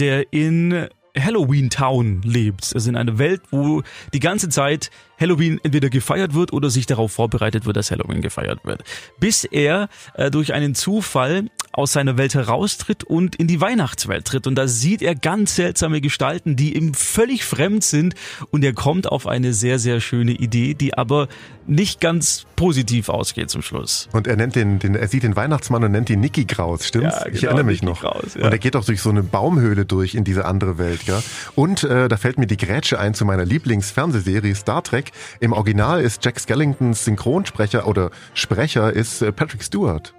der 0.00 0.32
in 0.32 0.88
Halloween 1.16 1.70
Town 1.70 2.22
lebt. 2.22 2.72
Also 2.74 2.90
in 2.90 2.96
einer 2.96 3.18
Welt, 3.18 3.42
wo 3.50 3.82
die 4.12 4.20
ganze 4.20 4.48
Zeit 4.48 4.90
Halloween 5.18 5.60
entweder 5.62 5.90
gefeiert 5.90 6.34
wird 6.34 6.52
oder 6.52 6.70
sich 6.70 6.86
darauf 6.86 7.12
vorbereitet 7.12 7.66
wird, 7.66 7.76
dass 7.76 7.90
Halloween 7.90 8.22
gefeiert 8.22 8.60
wird. 8.64 8.82
Bis 9.18 9.44
er 9.44 9.88
äh, 10.14 10.30
durch 10.30 10.52
einen 10.52 10.74
Zufall 10.74 11.50
aus 11.72 11.92
seiner 11.92 12.16
Welt 12.16 12.34
heraustritt 12.34 13.04
und 13.04 13.36
in 13.36 13.46
die 13.46 13.60
Weihnachtswelt 13.60 14.24
tritt. 14.24 14.46
Und 14.46 14.56
da 14.56 14.66
sieht 14.66 15.02
er 15.02 15.14
ganz 15.14 15.54
seltsame 15.54 16.00
Gestalten, 16.00 16.56
die 16.56 16.76
ihm 16.76 16.94
völlig 16.94 17.44
fremd 17.44 17.84
sind. 17.84 18.14
Und 18.50 18.64
er 18.64 18.72
kommt 18.72 19.06
auf 19.06 19.26
eine 19.26 19.52
sehr, 19.52 19.78
sehr 19.78 20.00
schöne 20.00 20.32
Idee, 20.32 20.74
die 20.74 20.94
aber 20.94 21.28
nicht 21.68 22.00
ganz 22.00 22.46
positiv 22.56 23.08
ausgeht 23.08 23.50
zum 23.50 23.62
Schluss. 23.62 24.08
Und 24.12 24.26
er 24.26 24.36
nennt 24.36 24.56
den, 24.56 24.78
den, 24.78 24.94
er 24.94 25.06
sieht 25.06 25.22
den 25.22 25.36
Weihnachtsmann 25.36 25.84
und 25.84 25.92
nennt 25.92 26.10
ihn 26.10 26.20
Nicky 26.20 26.44
Graus, 26.44 26.86
stimmt's? 26.86 27.14
Ja, 27.20 27.26
ich 27.26 27.40
genau, 27.40 27.52
erinnere 27.52 27.64
mich 27.66 27.82
Nicky 27.82 27.92
noch. 27.92 28.00
Graus, 28.00 28.34
ja. 28.34 28.46
Und 28.46 28.52
er 28.52 28.58
geht 28.58 28.74
auch 28.74 28.84
durch 28.84 29.00
so 29.00 29.10
eine 29.10 29.22
Baumhöhle 29.22 29.84
durch 29.84 30.14
in 30.14 30.24
diese 30.24 30.46
andere 30.46 30.78
Welt, 30.78 31.04
ja. 31.04 31.22
Und 31.54 31.84
äh, 31.84 32.08
da 32.08 32.16
fällt 32.16 32.38
mir 32.38 32.46
die 32.46 32.56
Grätsche 32.56 32.98
ein 32.98 33.14
zu 33.14 33.24
meiner 33.24 33.44
Lieblingsfernsehserie 33.44 34.54
Star 34.54 34.82
Trek. 34.82 35.07
Im 35.40 35.52
Original 35.52 36.00
ist 36.00 36.24
Jack 36.24 36.40
Skellingtons 36.40 37.04
Synchronsprecher 37.04 37.86
oder 37.86 38.10
Sprecher 38.34 38.92
ist 38.92 39.22
äh, 39.22 39.32
Patrick 39.32 39.62
Stewart. 39.62 40.14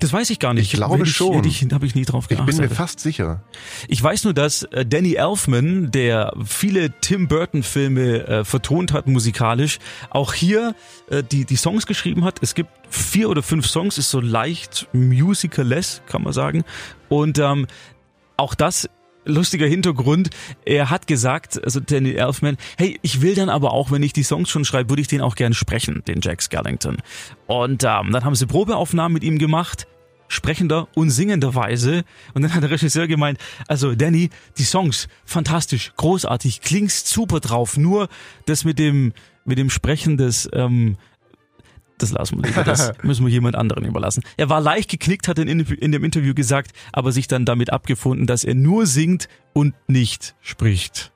Das 0.00 0.12
weiß 0.12 0.30
ich 0.30 0.38
gar 0.38 0.54
nicht. 0.54 0.64
Ich 0.64 0.72
glaube 0.72 0.94
Hätte 0.98 1.06
schon. 1.06 1.44
Ich, 1.44 1.64
habe 1.72 1.86
ich 1.86 1.94
nie 1.94 2.04
drauf 2.04 2.24
Ich 2.24 2.36
geachtet. 2.36 2.56
bin 2.56 2.68
mir 2.68 2.74
fast 2.74 3.00
sicher. 3.00 3.42
Ich 3.88 4.02
weiß 4.02 4.24
nur, 4.24 4.34
dass 4.34 4.64
äh, 4.64 4.84
Danny 4.84 5.14
Elfman, 5.14 5.90
der 5.90 6.32
viele 6.44 6.90
Tim 7.00 7.28
Burton 7.28 7.62
Filme 7.62 8.26
äh, 8.26 8.44
vertont 8.44 8.92
hat 8.92 9.06
musikalisch, 9.06 9.78
auch 10.10 10.34
hier 10.34 10.74
äh, 11.08 11.22
die 11.22 11.44
die 11.44 11.56
Songs 11.56 11.86
geschrieben 11.86 12.24
hat. 12.24 12.38
Es 12.42 12.54
gibt 12.54 12.70
vier 12.88 13.30
oder 13.30 13.42
fünf 13.42 13.66
Songs, 13.66 13.96
ist 13.98 14.10
so 14.10 14.20
leicht 14.20 14.88
musicalless, 14.92 16.02
kann 16.06 16.22
man 16.22 16.32
sagen. 16.32 16.64
Und 17.08 17.38
ähm, 17.38 17.66
auch 18.36 18.54
das 18.54 18.88
lustiger 19.30 19.66
Hintergrund. 19.66 20.30
Er 20.64 20.90
hat 20.90 21.06
gesagt, 21.06 21.62
also 21.62 21.80
Danny 21.80 22.12
Elfman, 22.12 22.56
hey, 22.76 22.98
ich 23.02 23.20
will 23.20 23.34
dann 23.34 23.48
aber 23.48 23.72
auch, 23.72 23.90
wenn 23.90 24.02
ich 24.02 24.12
die 24.12 24.22
Songs 24.22 24.48
schon 24.48 24.64
schreibe, 24.64 24.90
würde 24.90 25.02
ich 25.02 25.08
den 25.08 25.20
auch 25.20 25.34
gern 25.34 25.54
sprechen, 25.54 26.02
den 26.06 26.20
Jack 26.22 26.42
Skellington. 26.42 26.98
Und 27.46 27.84
ähm, 27.84 28.12
dann 28.12 28.24
haben 28.24 28.34
sie 28.34 28.46
Probeaufnahmen 28.46 29.12
mit 29.12 29.24
ihm 29.24 29.38
gemacht 29.38 29.86
sprechender 30.30 30.88
und 30.94 31.10
singender 31.10 31.54
Weise. 31.54 32.04
Und 32.34 32.42
dann 32.42 32.54
hat 32.54 32.62
der 32.62 32.70
Regisseur 32.70 33.06
gemeint, 33.06 33.38
also 33.66 33.94
Danny, 33.94 34.30
die 34.56 34.62
Songs, 34.62 35.08
fantastisch, 35.24 35.92
großartig, 35.96 36.60
klingst 36.60 37.08
super 37.08 37.40
drauf. 37.40 37.76
Nur 37.76 38.08
das 38.46 38.64
mit 38.64 38.78
dem, 38.78 39.12
mit 39.44 39.58
dem 39.58 39.70
Sprechen 39.70 40.16
des, 40.16 40.48
ähm, 40.52 40.96
das 42.02 42.12
lassen 42.12 42.38
wir 42.42 42.48
lieber, 42.48 42.64
das 42.64 42.92
müssen 43.02 43.24
wir 43.24 43.32
jemand 43.32 43.56
anderen 43.56 43.84
überlassen. 43.84 44.22
Er 44.36 44.48
war 44.48 44.60
leicht 44.60 44.90
geknickt, 44.90 45.28
hat 45.28 45.38
in, 45.38 45.48
in 45.48 45.92
dem 45.92 46.04
Interview 46.04 46.34
gesagt, 46.34 46.72
aber 46.92 47.12
sich 47.12 47.28
dann 47.28 47.44
damit 47.44 47.72
abgefunden, 47.72 48.26
dass 48.26 48.44
er 48.44 48.54
nur 48.54 48.86
singt 48.86 49.28
und 49.52 49.74
nicht 49.88 50.34
spricht. 50.40 51.12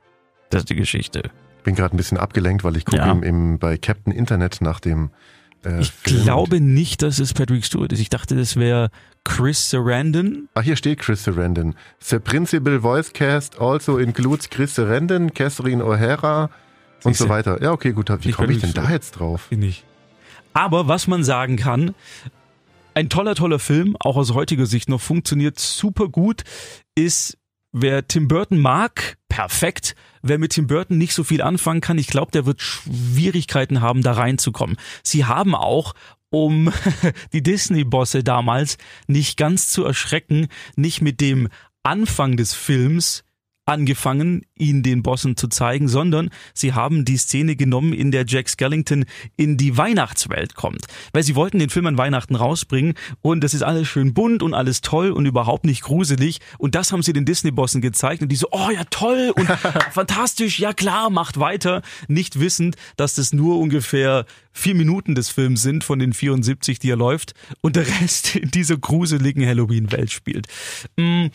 Das 0.50 0.62
ist 0.62 0.70
die 0.70 0.76
Geschichte. 0.76 1.30
Bin 1.64 1.74
gerade 1.74 1.94
ein 1.94 1.96
bisschen 1.96 2.18
abgelenkt, 2.18 2.62
weil 2.64 2.76
ich 2.76 2.84
gucke 2.84 2.98
Ja. 2.98 3.10
im, 3.10 3.22
im, 3.22 3.58
bei 3.58 3.78
Captain 3.78 4.12
Internet 4.12 4.60
nach 4.60 4.80
dem 4.80 5.10
äh, 5.64 5.80
Ich 5.80 5.90
Film. 5.92 6.22
glaube 6.24 6.60
nicht, 6.60 7.02
dass 7.02 7.18
es 7.18 7.32
Patrick 7.32 7.64
Stewart 7.64 7.92
ist. 7.92 8.00
Ich 8.00 8.10
dachte, 8.10 8.36
das 8.36 8.56
wäre 8.56 8.90
Chris 9.24 9.70
Sarandon. 9.70 10.48
Ah, 10.54 10.60
hier 10.60 10.76
steht 10.76 10.98
Chris 10.98 11.24
Sarandon. 11.24 11.74
The 12.00 12.18
principal 12.18 12.80
voice 12.80 13.12
cast 13.14 13.58
also 13.58 13.96
includes 13.96 14.50
Chris 14.50 14.74
Sarandon, 14.74 15.32
Catherine 15.32 15.82
O'Hara 15.82 16.50
und 17.04 17.16
so 17.16 17.30
weiter. 17.30 17.62
Ja, 17.62 17.72
okay, 17.72 17.92
gut. 17.92 18.10
Wie 18.24 18.32
komme 18.32 18.52
ich 18.52 18.60
denn 18.60 18.74
da 18.74 18.90
jetzt 18.90 19.12
drauf? 19.12 19.46
Finde 19.48 19.68
ich. 19.68 19.84
Aber 20.54 20.88
was 20.88 21.06
man 21.06 21.25
sagen 21.25 21.56
kann, 21.56 21.94
ein 22.94 23.08
toller, 23.08 23.34
toller 23.34 23.58
Film, 23.58 23.96
auch 23.99 24.16
aus 24.16 24.32
heutiger 24.34 24.66
Sicht 24.66 24.88
noch 24.88 25.00
funktioniert 25.00 25.58
super 25.58 26.08
gut, 26.08 26.44
ist, 26.94 27.37
wer 27.73 28.06
Tim 28.06 28.28
Burton 28.28 28.61
mag, 28.61 29.18
perfekt. 29.28 29.96
Wer 30.23 30.38
mit 30.38 30.52
Tim 30.52 30.68
Burton 30.68 30.96
nicht 30.96 31.12
so 31.12 31.25
viel 31.25 31.42
anfangen 31.42 31.80
kann, 31.80 31.99
ich 31.99 32.06
glaube, 32.06 32.30
der 32.30 32.46
wird 32.46 32.62
Schwierigkeiten 32.62 33.80
haben, 33.80 34.02
da 34.02 34.12
reinzukommen. 34.12 34.76
Sie 35.02 35.25
haben 35.25 35.54
auch 35.54 35.92
um 36.30 36.73
die 37.32 37.42
Disney-Bosse 37.42 38.25
damals 38.25 38.78
nicht 39.06 39.37
ganz 39.37 39.70
zu 39.70 39.84
erschrecken, 39.84 40.49
nicht 40.76 41.02
mit 41.02 41.20
dem 41.20 41.49
Anfang 41.82 42.37
des 42.37 42.54
Films 42.54 43.25
angefangen, 43.66 44.42
ihn 44.56 44.83
den 44.83 45.02
Bossen 45.02 45.37
zu 45.37 45.49
zeigen, 45.49 45.88
sondern 45.88 46.30
sie 46.52 46.75
haben 46.75 47.04
die 47.04 47.16
Szene 47.16 47.56
genommen, 47.56 47.92
in 47.92 48.11
der 48.11 48.25
Jack 48.26 48.49
Skellington 48.49 49.04
in 49.37 49.56
die 49.56 49.76
Weihnachtswelt 49.76 50.54
kommt. 50.54 50.87
Weil 51.12 51.23
sie 51.23 51.35
wollten 51.35 51.59
den 51.59 51.71
Film 51.71 51.87
an 51.87 51.99
Weihnachten 51.99 52.35
rausbringen 52.35 52.94
und 53.23 53.42
das 53.42 53.54
ist 53.54 53.62
alles 53.62 53.88
schön 53.88 54.14
bunt 54.14 54.42
und 54.42 54.54
alles 54.54 54.80
toll 54.80 55.11
und 55.11 55.26
überhaupt 55.26 55.64
nicht 55.64 55.83
gruselig. 55.83 56.40
Und 56.59 56.75
das 56.75 56.92
haben 56.92 57.02
sie 57.02 57.12
den 57.12 57.25
Disney-Bossen 57.25 57.80
gezeigt 57.80 58.23
und 58.23 58.28
die 58.28 58.37
so, 58.37 58.49
oh 58.50 58.71
ja 58.71 58.85
toll 58.90 59.33
und 59.35 59.47
fantastisch, 59.92 60.59
ja 60.59 60.73
klar, 60.73 61.11
macht 61.11 61.40
weiter. 61.40 61.83
Nicht 62.09 62.40
wissend, 62.40 62.76
dass 62.97 63.14
das 63.14 63.33
nur 63.33 63.59
ungefähr 63.59 64.26
vier 64.54 64.75
Minuten 64.75 65.14
des 65.14 65.28
Films 65.28 65.61
sind 65.62 65.84
von 65.84 65.99
den 65.99 66.12
74, 66.14 66.78
die 66.78 66.88
er 66.90 66.96
läuft 66.96 67.34
und 67.61 67.76
der 67.76 67.87
Rest 68.00 68.37
in 68.37 68.50
dieser 68.50 68.78
gruseligen 68.78 69.44
Halloween-Welt 69.46 70.11
spielt. 70.12 70.46
Mm, 70.96 71.26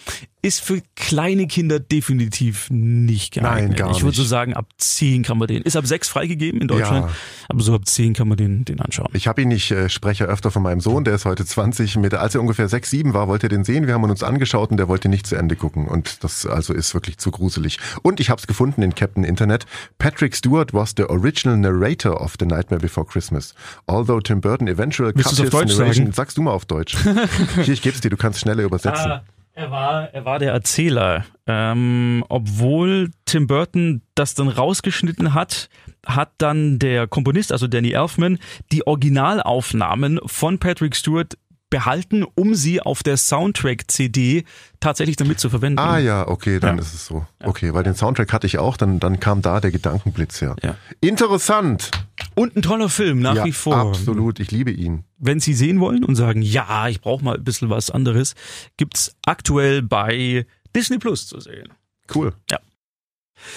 Ist 0.41 0.61
für 0.61 0.81
kleine 0.95 1.47
Kinder 1.47 1.81
definitiv 1.81 2.69
nicht 2.69 3.33
geeignet. 3.33 3.71
Nein, 3.71 3.75
gar 3.75 3.91
ich 3.91 4.03
würde 4.03 4.15
so 4.15 4.21
nicht. 4.21 4.29
sagen, 4.29 4.53
ab 4.53 4.67
10 4.77 5.23
kann 5.23 5.37
man 5.37 5.49
den. 5.49 5.63
Ist 5.63 5.75
ab 5.75 5.85
6 5.85 6.07
freigegeben 6.07 6.61
in 6.61 6.69
Deutschland, 6.69 7.07
Ja. 7.07 7.15
aber 7.49 7.61
so 7.61 7.73
ab 7.75 7.85
10 7.85 8.13
kann 8.13 8.29
man 8.29 8.37
den, 8.37 8.63
den 8.63 8.79
anschauen. 8.79 9.09
Ich 9.13 9.27
habe 9.27 9.41
ihn 9.41 9.49
nicht, 9.49 9.69
äh, 9.71 9.89
spreche 9.89 10.23
öfter 10.25 10.49
von 10.49 10.63
meinem 10.63 10.79
Sohn, 10.79 11.03
der 11.03 11.13
ist 11.15 11.25
heute 11.25 11.45
20. 11.45 11.97
Mit, 11.97 12.13
als 12.13 12.35
er 12.35 12.41
ungefähr 12.41 12.69
6, 12.69 12.89
7 12.89 13.13
war, 13.13 13.27
wollte 13.27 13.47
er 13.47 13.49
den 13.49 13.65
sehen. 13.65 13.85
Wir 13.85 13.93
haben 13.95 14.03
ihn 14.05 14.11
uns 14.11 14.23
angeschaut 14.23 14.71
und 14.71 14.77
der 14.77 14.87
wollte 14.87 15.09
nicht 15.09 15.27
zu 15.27 15.35
Ende 15.35 15.57
gucken. 15.57 15.89
Und 15.89 16.23
das 16.23 16.45
also 16.45 16.73
ist 16.73 16.93
wirklich 16.93 17.17
zu 17.17 17.31
gruselig. 17.31 17.77
Und 18.01 18.21
ich 18.21 18.29
habe 18.29 18.39
es 18.39 18.47
gefunden 18.47 18.81
in 18.81 18.95
Captain 18.95 19.25
Internet. 19.25 19.65
Patrick 19.97 20.33
Stewart 20.37 20.73
was 20.73 20.93
the 20.95 21.03
original 21.03 21.57
narrator 21.57 22.21
of 22.21 22.35
The 22.39 22.45
Nightmare 22.45 22.79
Before 22.79 23.05
Christmas. 23.09 23.53
Although 23.87 24.19
Tim 24.21 24.41
Burton 24.41 24.67
eventual 24.67 25.11
Willst 25.15 25.29
cut 25.29 25.39
auf 25.39 25.43
his 25.45 25.49
Deutsch 25.51 25.77
narration- 25.77 26.05
sagen? 26.05 26.11
Sagst 26.13 26.37
du 26.37 26.41
mal 26.41 26.51
auf 26.51 26.65
Deutsch. 26.65 26.97
Hier, 27.55 27.69
ich 27.73 27.81
geb's 27.81 28.01
dir, 28.01 28.09
du 28.09 28.17
kannst 28.17 28.39
schneller 28.39 28.63
übersetzen. 28.63 29.11
Ah, 29.11 29.23
er 29.53 29.71
war, 29.71 30.13
er 30.13 30.23
war 30.25 30.39
der 30.39 30.53
Erzähler. 30.53 31.25
Ähm, 31.45 32.23
obwohl 32.29 33.11
Tim 33.25 33.47
Burton 33.47 34.01
das 34.15 34.33
dann 34.35 34.47
rausgeschnitten 34.47 35.33
hat, 35.33 35.69
hat 36.05 36.31
dann 36.37 36.79
der 36.79 37.07
Komponist, 37.07 37.51
also 37.51 37.67
Danny 37.67 37.91
Elfman, 37.91 38.39
die 38.71 38.87
Originalaufnahmen 38.87 40.19
von 40.25 40.59
Patrick 40.59 40.95
Stewart 40.95 41.37
behalten, 41.69 42.23
um 42.35 42.55
sie 42.55 42.81
auf 42.81 43.03
der 43.03 43.17
Soundtrack-CD 43.17 44.43
tatsächlich 44.79 45.15
damit 45.17 45.39
zu 45.39 45.49
verwenden. 45.49 45.79
Ah 45.79 45.97
ja, 45.99 46.27
okay, 46.27 46.59
dann 46.59 46.77
Ja. 46.77 46.81
ist 46.81 46.93
es 46.93 47.05
so. 47.05 47.25
Okay, 47.43 47.73
weil 47.73 47.83
den 47.83 47.95
Soundtrack 47.95 48.33
hatte 48.33 48.47
ich 48.47 48.57
auch, 48.57 48.77
dann, 48.77 48.99
dann 48.99 49.19
kam 49.19 49.41
da 49.41 49.59
der 49.59 49.71
Gedankenblitz 49.71 50.41
her. 50.41 50.55
Ja. 50.63 50.75
Interessant. 51.01 51.91
Und 52.35 52.55
ein 52.55 52.61
toller 52.61 52.89
Film, 52.89 53.19
nach 53.19 53.35
ja, 53.35 53.45
wie 53.45 53.51
vor. 53.51 53.75
absolut. 53.77 54.39
Ich 54.39 54.51
liebe 54.51 54.71
ihn. 54.71 55.03
Wenn 55.17 55.39
Sie 55.39 55.53
sehen 55.53 55.79
wollen 55.79 56.03
und 56.03 56.15
sagen, 56.15 56.41
ja, 56.41 56.87
ich 56.89 57.01
brauche 57.01 57.23
mal 57.23 57.35
ein 57.35 57.43
bisschen 57.43 57.69
was 57.69 57.89
anderes, 57.91 58.35
gibt's 58.77 59.15
aktuell 59.25 59.81
bei 59.81 60.45
Disney 60.75 60.97
Plus 60.97 61.27
zu 61.27 61.39
sehen. 61.39 61.69
Cool. 62.13 62.33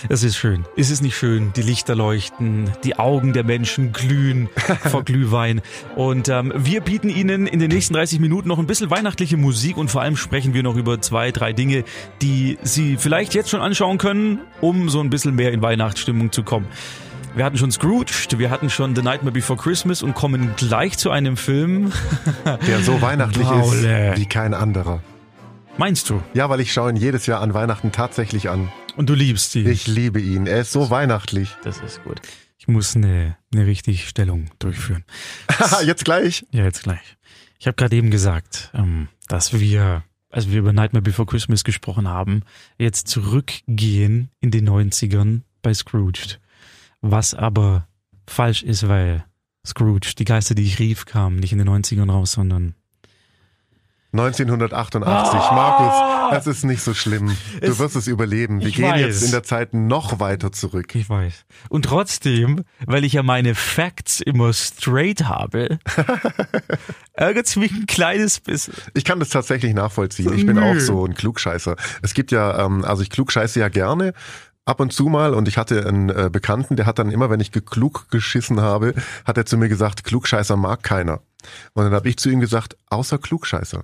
Es 0.09 0.23
ist 0.23 0.37
schön. 0.37 0.65
Ist 0.77 0.91
es 0.91 1.01
nicht 1.01 1.17
schön? 1.17 1.53
Die 1.55 1.63
Lichter 1.63 1.95
leuchten, 1.95 2.71
die 2.85 2.99
Augen 2.99 3.33
der 3.33 3.45
Menschen 3.45 3.93
glühen 3.93 4.49
vor 4.91 5.05
Glühwein. 5.05 5.61
Und 5.97 6.29
ähm, 6.29 6.53
wir 6.57 6.81
bieten 6.81 7.09
Ihnen 7.09 7.47
in 7.47 7.59
den 7.59 7.71
nächsten 7.71 7.95
30 7.95 8.21
Minuten 8.21 8.49
noch 8.49 8.59
ein 8.59 8.67
bisschen 8.67 8.91
weihnachtliche 8.91 9.37
Musik 9.37 9.77
und 9.77 9.91
vor 9.91 10.03
allem 10.03 10.17
sprechen 10.17 10.55
wir 10.55 10.63
noch 10.63 10.77
über 10.77 11.01
zwei, 11.01 11.31
drei 11.31 11.53
Dinge, 11.53 11.85
die 12.21 12.59
Sie 12.63 12.97
vielleicht 12.97 13.35
jetzt 13.35 13.51
schon 13.51 13.61
anschauen 13.61 13.99
können, 13.99 14.41
um 14.61 14.89
so 14.89 15.01
ein 15.01 15.11
bisschen 15.11 15.35
mehr 15.35 15.53
in 15.53 15.63
Weihnachtsstimmung 15.63 16.33
zu 16.33 16.43
kommen. 16.43 16.67
Wir 17.35 17.47
hatten 17.47 17.57
schon 17.57 17.73
Scrooged, 17.73 18.39
wir 18.39 18.51
hatten 18.51 18.69
schon 18.69 18.95
The 18.95 19.01
Nightmare 19.01 19.33
Before 19.33 19.59
Christmas 19.59 20.03
und 20.03 20.15
kommen 20.15 20.53
gleich 20.57 20.99
zu 20.99 21.11
einem 21.11 21.39
Film. 21.39 21.91
Der 22.67 22.81
so 22.81 23.01
weihnachtlich 23.01 23.47
Paule. 23.47 24.13
ist 24.13 24.21
wie 24.21 24.27
kein 24.27 24.53
anderer. 24.53 25.01
Meinst 25.79 26.11
du? 26.11 26.21
Ja, 26.35 26.51
weil 26.51 26.61
ich 26.61 26.73
schaue 26.75 26.91
ihn 26.91 26.97
jedes 26.97 27.25
Jahr 27.25 27.41
an 27.41 27.55
Weihnachten 27.55 27.91
tatsächlich 27.91 28.51
an. 28.51 28.71
Und 28.97 29.09
du 29.09 29.15
liebst 29.15 29.55
die. 29.55 29.69
Ich 29.69 29.87
liebe 29.87 30.21
ihn. 30.21 30.47
Er 30.47 30.61
ist 30.61 30.73
so 30.73 30.91
weihnachtlich. 30.91 31.57
Das 31.63 31.81
ist 31.81 32.03
gut. 32.05 32.21
Ich 32.59 32.69
muss 32.69 32.95
eine, 32.95 33.37
eine 33.53 33.67
richtige 33.67 33.99
Stellung 33.99 34.51
durchführen. 34.59 35.05
Jetzt 35.85 36.05
gleich. 36.05 36.47
Ja, 36.53 36.63
jetzt 36.63 36.85
gleich. 36.85 37.17
Ich 37.59 37.67
habe 37.67 37.75
gerade 37.75 37.97
eben 37.97 38.11
gesagt, 38.11 38.71
ähm, 38.75 39.09
dass 39.27 39.59
wir, 39.59 40.05
als 40.31 40.49
wir 40.49 40.61
über 40.61 40.73
Nightmare 40.73 41.03
Before 41.03 41.27
Christmas 41.27 41.65
gesprochen 41.65 42.09
haben, 42.09 42.43
jetzt 42.79 43.09
zurückgehen 43.09 44.31
in 44.41 44.51
den 44.51 44.69
90ern 44.69 45.43
bei 45.63 45.75
Scrooged. 45.75 46.41
Was 47.01 47.35
aber 47.35 47.89
falsch 48.29 48.63
ist, 48.63 48.87
weil 48.89 49.25
Scrooge, 49.67 50.15
die 50.19 50.25
Geister, 50.25 50.55
die 50.55 50.65
ich 50.65 50.79
rief, 50.79 51.05
kamen 51.05 51.37
nicht 51.37 51.53
in 51.53 51.59
den 51.59 51.69
90ern 51.69 52.11
raus, 52.11 52.33
sondern 52.33 52.75
1988. 54.13 55.33
Markus, 55.33 56.22
es 56.37 56.47
ist 56.47 56.65
nicht 56.65 56.83
so 56.83 56.95
schlimm. 56.95 57.29
Du 57.61 57.67
Es- 57.67 57.79
wirst 57.79 57.97
es 57.97 58.07
überleben. 58.07 58.61
Wir 58.61 58.71
gehen 58.71 58.85
weiß. 58.91 59.01
jetzt 59.01 59.23
in 59.23 59.31
der 59.31 59.43
Zeit 59.43 59.75
noch 59.75 60.21
weiter 60.21 60.53
zurück. 60.53 60.95
ich 60.95 61.09
weiß. 61.09 61.45
Und 61.69 61.85
trotzdem, 61.85 62.65
weil 62.87 63.05
ich 63.05 63.15
ja 63.15 63.23
meine 63.23 63.55
Facts 63.55 64.21
immer 64.21 64.53
straight 64.53 65.25
habe, 65.25 65.79
ärgert 67.13 67.47
es 67.47 67.57
mich 67.57 67.73
ein 67.73 67.87
kleines 67.87 68.41
bisschen. 68.41 68.75
Ich 68.95 69.05
kann 69.05 69.21
das 69.21 69.29
tatsächlich 69.31 69.75
nachvollziehen. 69.75 70.33
Ich 70.35 70.47
bin 70.47 70.57
Nö. 70.57 70.63
auch 70.63 70.79
so 70.81 71.05
ein 71.07 71.15
Klugscheißer. 71.15 71.77
Es 72.03 72.15
gibt 72.15 72.33
ja, 72.33 72.65
ähm, 72.65 72.85
also 72.85 73.03
ich 73.03 73.11
klugscheiße 73.11 73.61
ja 73.61 73.69
gerne. 73.69 74.13
Ab 74.65 74.79
und 74.79 74.93
zu 74.93 75.07
mal 75.07 75.35
und 75.35 75.49
ich 75.49 75.59
hatte 75.59 75.85
einen 75.89 76.09
äh, 76.09 76.31
Bekannten, 76.31 76.77
der 76.77 76.87
hat 76.87 77.01
dann 77.01 77.11
immer, 77.11 77.31
wenn 77.31 77.41
ich 77.41 77.51
geklug 77.51 78.09
geschissen 78.11 78.61
habe, 78.61 78.95
hat 79.25 79.37
er 79.37 79.45
zu 79.45 79.57
mir 79.57 79.69
gesagt, 79.69 80.05
Klugscheißer 80.05 80.57
mag 80.57 80.85
keiner. 80.85 81.21
Und 81.73 81.83
dann 81.85 81.93
habe 81.93 82.09
ich 82.09 82.17
zu 82.17 82.31
ihm 82.31 82.39
gesagt, 82.39 82.77
außer 82.89 83.19
Klugscheißer. 83.19 83.83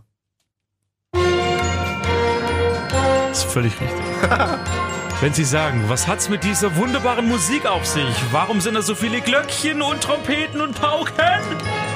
Ist 3.44 3.52
völlig 3.52 3.80
richtig. 3.80 4.04
Wenn 5.20 5.32
Sie 5.32 5.44
sagen, 5.44 5.84
was 5.88 6.06
hat's 6.06 6.28
mit 6.28 6.44
dieser 6.44 6.76
wunderbaren 6.76 7.26
Musik 7.26 7.66
auf 7.66 7.84
sich? 7.84 8.14
Warum 8.30 8.60
sind 8.60 8.74
da 8.74 8.82
so 8.82 8.94
viele 8.94 9.20
Glöckchen 9.20 9.82
und 9.82 10.00
Trompeten 10.00 10.60
und 10.60 10.80
Pauken? 10.80 11.40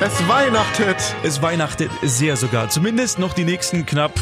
Es 0.01 0.29
weihnachtet! 0.29 0.97
Es 1.23 1.41
weihnachtet 1.41 1.91
sehr 2.03 2.37
sogar. 2.37 2.69
Zumindest 2.69 3.21
noch 3.21 3.33
die 3.33 3.45
nächsten 3.45 3.87
knapp 3.87 4.13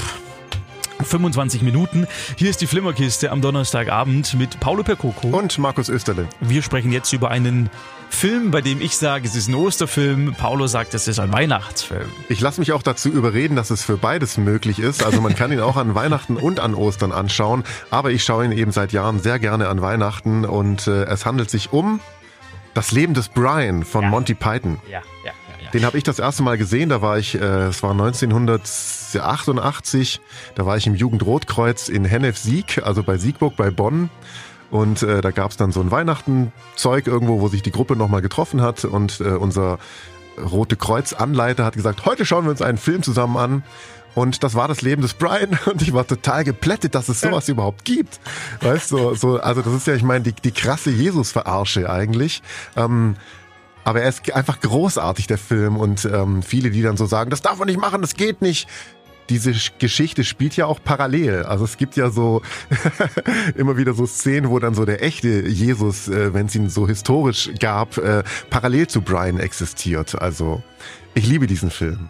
25 1.04 1.62
Minuten. 1.62 2.06
Hier 2.36 2.50
ist 2.50 2.60
die 2.60 2.66
Flimmerkiste 2.66 3.30
am 3.30 3.40
Donnerstagabend 3.40 4.34
mit 4.34 4.60
Paolo 4.60 4.82
Percoco. 4.82 5.28
Und 5.28 5.58
Markus 5.58 5.88
Österle. 5.88 6.28
Wir 6.40 6.62
sprechen 6.62 6.92
jetzt 6.92 7.12
über 7.12 7.30
einen 7.30 7.70
Film, 8.10 8.50
bei 8.50 8.60
dem 8.60 8.80
ich 8.80 8.96
sage, 8.96 9.26
es 9.26 9.36
ist 9.36 9.48
ein 9.48 9.54
Osterfilm. 9.54 10.34
Paolo 10.34 10.66
sagt, 10.66 10.94
es 10.94 11.08
ist 11.08 11.18
ein 11.18 11.32
Weihnachtsfilm. 11.32 12.10
Ich 12.28 12.40
lasse 12.40 12.60
mich 12.60 12.72
auch 12.72 12.82
dazu 12.82 13.08
überreden, 13.08 13.56
dass 13.56 13.70
es 13.70 13.82
für 13.82 13.96
beides 13.96 14.36
möglich 14.36 14.78
ist. 14.78 15.04
Also 15.04 15.20
man 15.20 15.34
kann 15.34 15.52
ihn 15.52 15.60
auch 15.60 15.76
an 15.76 15.94
Weihnachten 15.94 16.36
und 16.36 16.60
an 16.60 16.74
Ostern 16.74 17.12
anschauen. 17.12 17.64
Aber 17.90 18.10
ich 18.10 18.24
schaue 18.24 18.44
ihn 18.44 18.52
eben 18.52 18.72
seit 18.72 18.92
Jahren 18.92 19.20
sehr 19.20 19.38
gerne 19.38 19.68
an 19.68 19.80
Weihnachten. 19.80 20.44
Und 20.44 20.86
äh, 20.86 21.04
es 21.04 21.24
handelt 21.24 21.50
sich 21.50 21.72
um 21.72 22.00
das 22.74 22.92
Leben 22.92 23.14
des 23.14 23.28
Brian 23.28 23.84
von 23.84 24.08
Monty 24.08 24.34
Python. 24.34 24.80
Ja, 24.86 24.90
ja, 24.92 24.98
ja. 24.98 25.00
ja. 25.00 25.19
Den 25.72 25.84
habe 25.84 25.98
ich 25.98 26.04
das 26.04 26.18
erste 26.18 26.42
Mal 26.42 26.58
gesehen, 26.58 26.88
da 26.88 27.00
war 27.00 27.16
ich, 27.18 27.36
äh, 27.36 27.68
es 27.68 27.80
war 27.82 27.92
1988, 27.92 30.20
da 30.56 30.66
war 30.66 30.76
ich 30.76 30.88
im 30.88 30.96
Jugendrotkreuz 30.96 31.88
in 31.88 32.04
Hennef-Sieg, 32.04 32.82
also 32.84 33.04
bei 33.04 33.18
Siegburg 33.18 33.54
bei 33.56 33.70
Bonn. 33.70 34.10
Und 34.70 35.02
äh, 35.02 35.20
da 35.20 35.30
gab 35.30 35.50
es 35.50 35.56
dann 35.56 35.72
so 35.72 35.80
ein 35.80 35.90
Weihnachtenzeug 35.90 37.06
irgendwo, 37.06 37.40
wo 37.40 37.48
sich 37.48 37.62
die 37.62 37.72
Gruppe 37.72 37.96
nochmal 37.96 38.22
getroffen 38.22 38.62
hat 38.62 38.84
und 38.84 39.20
äh, 39.20 39.30
unser 39.30 39.78
Rote 40.38 40.76
Kreuz-Anleiter 40.76 41.64
hat 41.64 41.74
gesagt, 41.74 42.04
heute 42.04 42.24
schauen 42.24 42.44
wir 42.44 42.50
uns 42.50 42.62
einen 42.62 42.78
Film 42.78 43.02
zusammen 43.02 43.36
an. 43.36 43.62
Und 44.16 44.42
das 44.42 44.56
war 44.56 44.66
das 44.66 44.82
Leben 44.82 45.02
des 45.02 45.14
Brian 45.14 45.56
und 45.66 45.82
ich 45.82 45.92
war 45.92 46.06
total 46.06 46.42
geplättet, 46.42 46.96
dass 46.96 47.08
es 47.08 47.20
sowas 47.20 47.48
überhaupt 47.48 47.84
gibt. 47.84 48.18
Weißt 48.60 48.90
du, 48.90 48.96
so, 48.96 49.14
so, 49.14 49.40
also 49.40 49.62
das 49.62 49.72
ist 49.72 49.86
ja, 49.86 49.94
ich 49.94 50.02
meine, 50.02 50.24
die, 50.24 50.32
die 50.32 50.50
krasse 50.50 50.90
Jesus-Verarsche 50.90 51.88
eigentlich. 51.88 52.42
Ähm, 52.76 53.14
aber 53.84 54.02
er 54.02 54.08
ist 54.08 54.30
einfach 54.32 54.60
großartig, 54.60 55.26
der 55.26 55.38
Film. 55.38 55.76
Und 55.76 56.04
ähm, 56.04 56.42
viele, 56.42 56.70
die 56.70 56.82
dann 56.82 56.96
so 56.96 57.06
sagen, 57.06 57.30
das 57.30 57.42
darf 57.42 57.58
man 57.58 57.66
nicht 57.68 57.80
machen, 57.80 58.00
das 58.02 58.14
geht 58.14 58.42
nicht. 58.42 58.68
Diese 59.28 59.50
Sch- 59.52 59.70
Geschichte 59.78 60.24
spielt 60.24 60.56
ja 60.56 60.66
auch 60.66 60.80
parallel. 60.82 61.44
Also 61.44 61.64
es 61.64 61.76
gibt 61.76 61.96
ja 61.96 62.10
so 62.10 62.42
immer 63.54 63.76
wieder 63.76 63.94
so 63.94 64.04
Szenen, 64.06 64.50
wo 64.50 64.58
dann 64.58 64.74
so 64.74 64.84
der 64.84 65.02
echte 65.04 65.46
Jesus, 65.46 66.08
äh, 66.08 66.34
wenn 66.34 66.46
es 66.46 66.54
ihn 66.54 66.68
so 66.68 66.88
historisch 66.88 67.50
gab, 67.60 67.96
äh, 67.98 68.24
parallel 68.50 68.88
zu 68.88 69.02
Brian 69.02 69.38
existiert. 69.38 70.20
Also 70.20 70.62
ich 71.14 71.26
liebe 71.26 71.46
diesen 71.46 71.70
Film. 71.70 72.08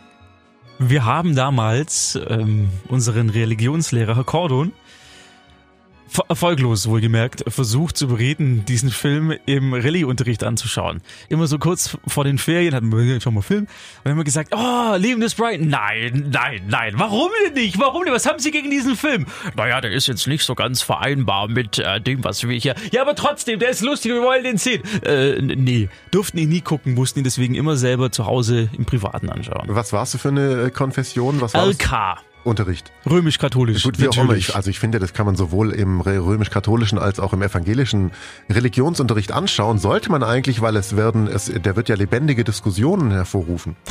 Wir 0.78 1.04
haben 1.04 1.34
damals 1.34 2.18
ähm, 2.26 2.70
unseren 2.88 3.28
Religionslehrer 3.28 4.16
Herr 4.16 4.24
Cordon 4.24 4.72
erfolglos 6.29 6.88
wohlgemerkt 6.88 7.45
versucht 7.49 7.97
zu 7.97 8.09
bereden, 8.09 8.64
diesen 8.64 8.90
Film 8.90 9.35
im 9.47 9.75
Rallye-Unterricht 9.75 10.45
anzuschauen. 10.45 11.00
Immer 11.29 11.47
so 11.47 11.59
kurz 11.59 11.97
vor 12.07 12.25
den 12.25 12.38
Ferien 12.38 12.75
hatten 12.75 12.90
wir 12.93 13.21
schon 13.21 13.35
mal 13.35 13.43
Film 13.43 13.67
und 14.05 14.11
haben 14.11 14.19
wir 14.19 14.25
gesagt, 14.25 14.55
oh, 14.55 14.97
Leben 14.97 15.21
des 15.21 15.35
Brian. 15.35 15.69
Nein, 15.69 16.31
nein, 16.31 16.62
nein. 16.69 16.95
Warum 16.97 17.31
denn 17.45 17.55
nicht? 17.55 17.79
Warum 17.79 18.05
denn? 18.05 18.12
Was 18.12 18.26
haben 18.26 18.38
Sie 18.38 18.50
gegen 18.50 18.71
diesen 18.71 18.97
Film? 18.97 19.26
Naja, 19.57 19.81
der 19.81 19.93
ist 19.93 20.07
jetzt 20.07 20.26
nicht 20.26 20.45
so 20.45 20.55
ganz 20.55 20.83
vereinbar 20.83 21.49
mit 21.49 21.79
äh, 21.79 22.00
dem, 22.00 22.25
was 22.25 22.47
wir 22.47 22.57
hier... 22.59 22.75
Ja, 22.93 23.02
aber 23.02 23.14
trotzdem, 23.14 23.59
der 23.59 23.71
ist 23.71 23.83
lustig, 23.83 24.12
wir 24.12 24.23
wollen 24.23 24.45
den 24.45 24.59
sehen. 24.59 24.83
Äh, 25.05 25.40
nee, 25.40 25.88
durften 26.11 26.38
ihn 26.38 26.49
nie 26.49 26.61
gucken, 26.61 26.95
mussten 26.95 27.21
ihn 27.21 27.25
deswegen 27.25 27.55
immer 27.55 27.76
selber 27.76 28.11
zu 28.11 28.26
Hause 28.26 28.69
im 28.76 28.85
Privaten 28.85 29.29
anschauen. 29.29 29.64
Was 29.69 29.93
warst 29.93 30.14
du 30.14 30.19
für 30.19 30.29
eine 30.29 30.62
äh, 30.62 30.71
Konfession? 30.71 31.40
Was 31.40 31.55
war 31.55 31.67
das? 31.67 31.79
LK. 31.79 32.29
Unterricht? 32.44 32.90
Römisch-katholisch. 33.09 33.82
Gut, 33.82 33.99
wie 34.00 34.09
auch 34.09 34.14
immer. 34.14 34.25
natürlich. 34.25 34.49
Ich, 34.50 34.56
also 34.56 34.70
ich 34.70 34.78
finde, 34.78 34.99
das 34.99 35.12
kann 35.12 35.26
man 35.26 35.37
sowohl 35.37 35.73
im 35.73 36.00
rö- 36.00 36.25
römisch-katholischen 36.25 36.99
als 36.99 37.20
auch 37.20 37.32
im 37.32 37.42
evangelischen 37.42 38.12
Religionsunterricht 38.50 39.32
anschauen. 39.32 39.78
Sollte 39.78 40.11
man 40.11 40.23
eigentlich, 40.23 40.61
weil 40.61 40.76
es 40.76 40.97
werden, 40.97 41.26
es, 41.28 41.47
der 41.47 41.76
wird 41.76 41.88
ja 41.88 41.97
lebendige 41.97 42.44
Diskussionen 42.44 43.11
hervorrufen. 43.11 43.76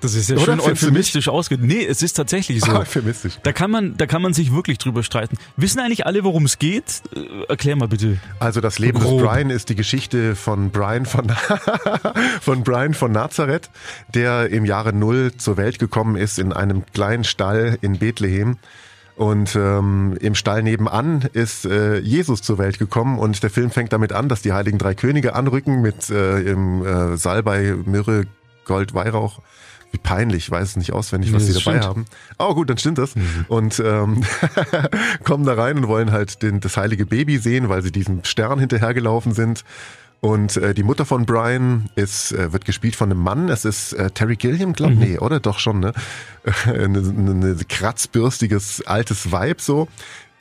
Das 0.00 0.14
ist 0.14 0.30
ja 0.30 0.36
Oder? 0.36 0.56
du 0.56 0.64
euphemistisch 0.64 1.28
ausgedrückt. 1.28 1.68
Nee, 1.68 1.84
es 1.84 2.02
ist 2.02 2.14
tatsächlich 2.14 2.60
so. 2.62 2.72
Euphemistisch. 2.78 3.38
Da 3.42 3.52
kann 3.52 3.70
man, 3.70 3.96
da 3.96 4.06
kann 4.06 4.22
man 4.22 4.32
sich 4.32 4.52
wirklich 4.52 4.78
drüber 4.78 5.02
streiten. 5.02 5.36
Wissen 5.56 5.78
eigentlich 5.80 6.06
alle, 6.06 6.24
worum 6.24 6.46
es 6.46 6.58
geht? 6.58 7.02
Äh, 7.14 7.20
Erklär 7.48 7.76
mal 7.76 7.88
bitte. 7.88 8.18
Also 8.38 8.60
das 8.60 8.78
Leben 8.78 8.98
Grob. 8.98 9.20
des 9.20 9.28
Brian 9.28 9.50
ist 9.50 9.68
die 9.68 9.74
Geschichte 9.74 10.36
von 10.36 10.70
Brian 10.70 11.04
von, 11.04 11.30
von 12.40 12.64
Brian 12.64 12.94
von 12.94 13.12
Nazareth, 13.12 13.70
der 14.14 14.48
im 14.50 14.64
Jahre 14.64 14.92
Null 14.92 15.32
zur 15.36 15.56
Welt 15.56 15.78
gekommen 15.78 16.16
ist 16.16 16.38
in 16.38 16.52
einem 16.52 16.84
kleinen 16.92 17.24
Stall 17.24 17.78
in 17.82 17.98
Bethlehem. 17.98 18.56
Und 19.16 19.54
ähm, 19.54 20.16
im 20.18 20.34
Stall 20.34 20.62
nebenan 20.62 21.28
ist 21.34 21.66
äh, 21.66 21.98
Jesus 21.98 22.40
zur 22.40 22.56
Welt 22.56 22.78
gekommen 22.78 23.18
und 23.18 23.42
der 23.42 23.50
Film 23.50 23.70
fängt 23.70 23.92
damit 23.92 24.14
an, 24.14 24.30
dass 24.30 24.40
die 24.40 24.54
heiligen 24.54 24.78
drei 24.78 24.94
Könige 24.94 25.34
anrücken 25.34 25.82
mit 25.82 26.08
äh, 26.08 26.40
im 26.40 26.86
äh, 26.86 27.18
Salbei, 27.18 27.74
Myrrhe, 27.84 28.24
Gold, 28.64 28.94
Weihrauch. 28.94 29.40
Wie 29.92 29.98
peinlich, 29.98 30.44
ich 30.44 30.50
weiß 30.50 30.68
es 30.68 30.76
nicht 30.76 30.92
auswendig, 30.92 31.32
was 31.32 31.42
Nee, 31.42 31.52
sie 31.52 31.64
dabei 31.64 31.78
stimmt. 31.78 31.84
haben. 31.84 32.04
Aber 32.38 32.54
gut, 32.54 32.70
dann 32.70 32.78
stimmt 32.78 32.98
das. 32.98 33.14
Und 33.48 33.80
ähm, 33.84 34.22
kommen 35.24 35.44
da 35.44 35.54
rein 35.54 35.78
und 35.78 35.88
wollen 35.88 36.12
halt 36.12 36.42
den, 36.42 36.60
das 36.60 36.76
heilige 36.76 37.06
Baby 37.06 37.38
sehen, 37.38 37.68
weil 37.68 37.82
sie 37.82 37.90
diesem 37.90 38.22
Stern 38.24 38.58
hinterhergelaufen 38.60 39.32
sind. 39.32 39.64
Und 40.20 40.58
äh, 40.58 40.74
die 40.74 40.82
Mutter 40.82 41.06
von 41.06 41.24
Brian 41.24 41.88
ist, 41.96 42.32
äh, 42.32 42.52
wird 42.52 42.66
gespielt 42.66 42.94
von 42.94 43.10
einem 43.10 43.22
Mann. 43.22 43.48
Es 43.48 43.64
ist 43.64 43.94
äh, 43.94 44.10
Terry 44.10 44.36
Gilliam, 44.36 44.74
glaub, 44.74 44.90
nee, 44.92 45.18
oder? 45.18 45.40
Doch 45.40 45.58
schon, 45.58 45.80
ne? 45.80 45.92
Ein 46.66 46.92
ne, 46.92 47.56
kratzbürstiges 47.68 48.86
altes 48.86 49.32
Weib 49.32 49.60
so 49.60 49.88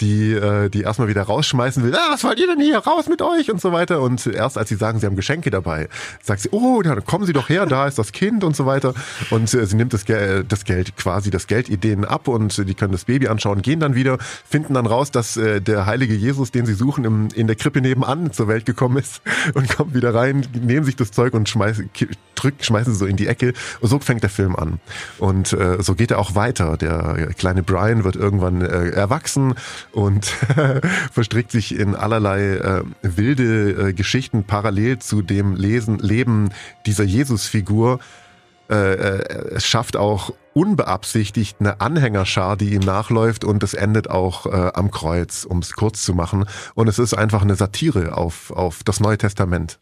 die, 0.02 0.34
äh, 0.34 0.70
die 0.70 0.82
erstmal 0.82 1.08
wieder 1.08 1.24
rausschmeißen 1.24 1.84
will, 1.84 1.96
ah, 1.96 2.10
was 2.12 2.24
wollt 2.24 2.40
ihr 2.40 2.48
denn 2.48 2.60
hier, 2.60 2.80
raus 2.80 3.08
mit 3.08 3.22
euch 3.22 3.52
und 3.52 3.62
so 3.62 3.72
weiter. 3.72 4.02
Und 4.02 4.26
erst 4.28 4.58
als 4.58 4.70
sie 4.70 4.76
sagen, 4.76 5.00
sie 5.00 5.06
haben 5.06 5.16
Geschenke 5.16 5.50
dabei, 5.50 5.90
sagt 6.22 6.42
sie, 6.42 6.50
oh, 6.52 6.82
dann 6.82 7.04
kommen 7.06 7.26
Sie 7.26 7.34
doch 7.34 7.50
her, 7.50 7.66
da 7.66 7.88
ist 7.88 8.00
das 8.00 8.12
Kind 8.12 8.44
und 8.44 8.56
so 8.56 8.66
weiter. 8.66 8.94
Und 9.30 9.54
äh, 9.54 9.66
sie 9.66 9.76
nimmt 9.76 9.94
das, 9.94 10.06
Gel 10.06 10.44
das 10.48 10.64
Geld, 10.64 10.96
quasi 10.98 11.30
das 11.30 11.48
Geld 11.48 11.70
denen 11.84 12.06
ab 12.06 12.28
und 12.28 12.58
äh, 12.58 12.66
die 12.66 12.74
können 12.74 12.92
das 12.92 13.06
Baby 13.06 13.28
anschauen, 13.28 13.62
gehen 13.62 13.80
dann 13.80 13.96
wieder, 13.96 14.18
finden 14.20 14.74
dann 14.74 14.86
raus, 14.86 15.12
dass 15.12 15.38
äh, 15.38 15.62
der 15.62 15.86
heilige 15.86 16.14
Jesus, 16.14 16.52
den 16.52 16.66
sie 16.66 16.74
suchen, 16.74 17.06
im, 17.06 17.28
in 17.34 17.48
der 17.48 17.56
Krippe 17.56 17.82
nebenan 17.82 18.32
zur 18.32 18.48
Welt 18.48 18.66
gekommen 18.66 18.98
ist 18.98 19.22
und 19.54 19.70
kommt 19.70 19.94
wieder 19.94 20.14
rein, 20.14 20.46
nehmen 20.54 20.86
sich 20.86 20.96
das 20.96 21.12
Zeug 21.12 21.34
und 21.34 21.48
schmeißen, 21.48 21.90
drücken, 22.36 22.64
schmeißen 22.64 22.94
sie 22.94 23.00
so 23.00 23.06
in 23.06 23.16
die 23.16 23.28
Ecke. 23.28 23.54
Und 23.82 23.90
so 23.90 24.00
fängt 24.00 24.24
der 24.24 24.30
Film 24.30 24.56
an. 24.56 24.80
Und 25.18 25.54
äh, 25.54 25.82
so 25.82 25.96
geht 25.96 26.12
er 26.12 26.20
auch 26.20 26.36
weiter. 26.36 26.78
Der 26.78 27.34
kleine 27.38 27.64
Brian 27.64 28.04
wird 28.04 28.16
irgendwann 28.16 28.62
äh, 28.62 28.90
erwachsen 28.90 29.56
und 29.92 30.26
verstrickt 31.12 31.52
sich 31.52 31.78
in 31.78 31.96
allerlei 31.96 32.56
äh, 32.56 32.84
wilde 33.02 33.90
äh, 33.90 33.94
Geschichten 33.94 34.44
parallel 34.44 35.00
zu 35.00 35.22
dem 35.22 35.56
Lesen, 35.56 36.00
Leben 36.00 36.50
dieser 36.86 37.04
Jesus-Figur. 37.04 38.00
Äh, 38.70 38.94
äh, 38.94 39.56
es 39.56 39.66
schafft 39.66 39.98
auch 39.98 40.32
unbeabsichtigt 40.54 41.58
eine 41.60 41.82
Anhängerschar, 41.82 42.58
die 42.58 42.74
ihm 42.74 42.82
nachläuft 42.82 43.44
und 43.44 43.64
es 43.64 43.74
endet 43.74 44.10
auch 44.10 44.46
äh, 44.46 44.72
am 44.74 44.92
Kreuz, 44.92 45.46
um 45.46 45.60
es 45.60 45.74
kurz 45.74 46.04
zu 46.04 46.14
machen. 46.14 46.46
Und 46.76 46.88
es 46.88 47.00
ist 47.00 47.14
einfach 47.14 47.42
eine 47.42 47.56
Satire 47.56 48.18
auf, 48.18 48.52
auf 48.52 48.84
das 48.84 49.00
Neue 49.00 49.18
Testament. 49.18 49.80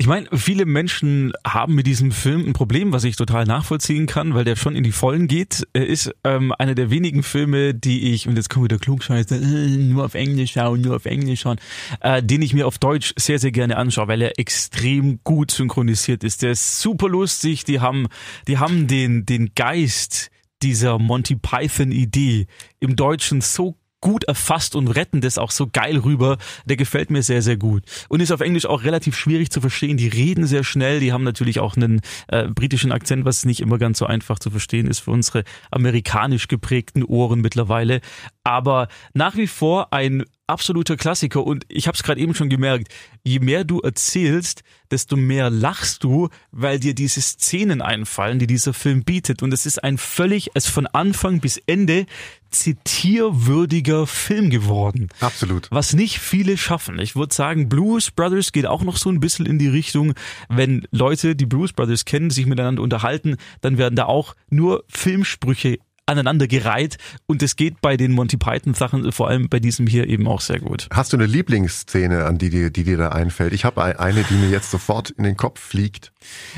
Ich 0.00 0.06
meine, 0.06 0.28
viele 0.32 0.64
Menschen 0.64 1.34
haben 1.46 1.74
mit 1.74 1.86
diesem 1.86 2.10
Film 2.10 2.46
ein 2.46 2.52
Problem, 2.54 2.90
was 2.90 3.04
ich 3.04 3.16
total 3.16 3.44
nachvollziehen 3.44 4.06
kann, 4.06 4.32
weil 4.32 4.44
der 4.44 4.56
schon 4.56 4.74
in 4.74 4.82
die 4.82 4.92
Vollen 4.92 5.28
geht. 5.28 5.68
Er 5.74 5.86
ist 5.86 6.10
ähm, 6.24 6.54
einer 6.58 6.74
der 6.74 6.88
wenigen 6.88 7.22
Filme, 7.22 7.74
die 7.74 8.14
ich, 8.14 8.26
und 8.26 8.34
jetzt 8.36 8.48
kommt 8.48 8.64
wieder 8.64 8.78
Klugscheiße, 8.78 9.36
äh, 9.36 9.76
nur 9.76 10.06
auf 10.06 10.14
Englisch 10.14 10.52
schauen, 10.52 10.80
nur 10.80 10.96
auf 10.96 11.04
Englisch 11.04 11.40
schauen, 11.40 11.58
äh, 12.00 12.22
den 12.22 12.40
ich 12.40 12.54
mir 12.54 12.66
auf 12.66 12.78
Deutsch 12.78 13.12
sehr, 13.18 13.38
sehr 13.38 13.52
gerne 13.52 13.76
anschaue, 13.76 14.08
weil 14.08 14.22
er 14.22 14.38
extrem 14.38 15.20
gut 15.22 15.50
synchronisiert 15.50 16.24
ist. 16.24 16.40
Der 16.40 16.52
ist 16.52 16.80
super 16.80 17.10
lustig, 17.10 17.64
die 17.64 17.80
haben, 17.80 18.06
die 18.48 18.56
haben 18.56 18.86
den, 18.86 19.26
den 19.26 19.52
Geist 19.54 20.30
dieser 20.62 20.98
Monty 20.98 21.36
Python 21.36 21.92
Idee 21.92 22.46
im 22.78 22.96
Deutschen 22.96 23.42
so 23.42 23.76
gut 24.00 24.24
erfasst 24.24 24.76
und 24.76 24.88
retten 24.88 25.20
das 25.20 25.38
auch 25.38 25.50
so 25.50 25.68
geil 25.70 25.98
rüber. 25.98 26.38
Der 26.64 26.76
gefällt 26.76 27.10
mir 27.10 27.22
sehr, 27.22 27.42
sehr 27.42 27.56
gut. 27.56 27.82
Und 28.08 28.20
ist 28.20 28.32
auf 28.32 28.40
Englisch 28.40 28.66
auch 28.66 28.84
relativ 28.84 29.16
schwierig 29.16 29.50
zu 29.50 29.60
verstehen. 29.60 29.96
Die 29.96 30.08
reden 30.08 30.46
sehr 30.46 30.64
schnell. 30.64 31.00
Die 31.00 31.12
haben 31.12 31.24
natürlich 31.24 31.60
auch 31.60 31.76
einen 31.76 32.00
äh, 32.28 32.48
britischen 32.48 32.92
Akzent, 32.92 33.24
was 33.24 33.44
nicht 33.44 33.60
immer 33.60 33.78
ganz 33.78 33.98
so 33.98 34.06
einfach 34.06 34.38
zu 34.38 34.50
verstehen 34.50 34.86
ist 34.86 35.00
für 35.00 35.10
unsere 35.10 35.44
amerikanisch 35.70 36.48
geprägten 36.48 37.04
Ohren 37.04 37.40
mittlerweile. 37.40 38.00
Aber 38.44 38.88
nach 39.12 39.36
wie 39.36 39.46
vor 39.46 39.92
ein 39.92 40.24
absoluter 40.50 40.96
Klassiker 40.96 41.44
und 41.44 41.64
ich 41.68 41.86
habe 41.86 41.96
es 41.96 42.02
gerade 42.02 42.20
eben 42.20 42.34
schon 42.34 42.50
gemerkt, 42.50 42.88
je 43.24 43.38
mehr 43.38 43.64
du 43.64 43.80
erzählst, 43.80 44.62
desto 44.90 45.16
mehr 45.16 45.50
lachst 45.50 46.04
du, 46.04 46.28
weil 46.50 46.80
dir 46.80 46.94
diese 46.94 47.20
Szenen 47.20 47.80
einfallen, 47.80 48.38
die 48.38 48.46
dieser 48.46 48.74
Film 48.74 49.04
bietet 49.04 49.42
und 49.42 49.52
es 49.52 49.66
ist 49.66 49.82
ein 49.82 49.98
völlig, 49.98 50.50
es 50.54 50.66
von 50.66 50.86
Anfang 50.86 51.40
bis 51.40 51.58
Ende 51.66 52.06
zitierwürdiger 52.50 54.06
Film 54.06 54.50
geworden. 54.50 55.08
Absolut. 55.20 55.68
Was 55.70 55.94
nicht 55.94 56.18
viele 56.18 56.56
schaffen. 56.56 56.98
Ich 56.98 57.14
würde 57.14 57.32
sagen, 57.34 57.68
Blues 57.68 58.10
Brothers 58.10 58.52
geht 58.52 58.66
auch 58.66 58.82
noch 58.82 58.96
so 58.96 59.08
ein 59.08 59.20
bisschen 59.20 59.46
in 59.46 59.58
die 59.58 59.68
Richtung, 59.68 60.14
wenn 60.48 60.86
Leute, 60.90 61.36
die 61.36 61.46
Blues 61.46 61.72
Brothers 61.72 62.04
kennen, 62.04 62.30
sich 62.30 62.46
miteinander 62.46 62.82
unterhalten, 62.82 63.36
dann 63.60 63.78
werden 63.78 63.94
da 63.94 64.06
auch 64.06 64.34
nur 64.48 64.84
Filmsprüche 64.88 65.78
aneinandergereiht 66.10 66.98
und 67.26 67.42
es 67.42 67.56
geht 67.56 67.80
bei 67.80 67.96
den 67.96 68.12
Monty 68.12 68.36
Python 68.36 68.74
Sachen, 68.74 69.10
vor 69.12 69.28
allem 69.28 69.48
bei 69.48 69.58
diesem 69.60 69.86
hier 69.86 70.06
eben 70.08 70.26
auch 70.28 70.40
sehr 70.40 70.58
gut. 70.60 70.88
Hast 70.92 71.12
du 71.12 71.16
eine 71.16 71.26
Lieblingsszene, 71.26 72.24
an 72.26 72.36
die 72.38 72.50
dir, 72.50 72.70
die 72.70 72.84
dir 72.84 72.96
da 72.98 73.08
einfällt? 73.10 73.52
Ich 73.52 73.64
habe 73.64 73.82
eine, 73.98 74.22
die 74.24 74.34
mir 74.34 74.50
jetzt 74.50 74.70
sofort 74.70 75.10
in 75.10 75.24
den 75.24 75.36
Kopf 75.36 75.60
fliegt. 75.60 76.12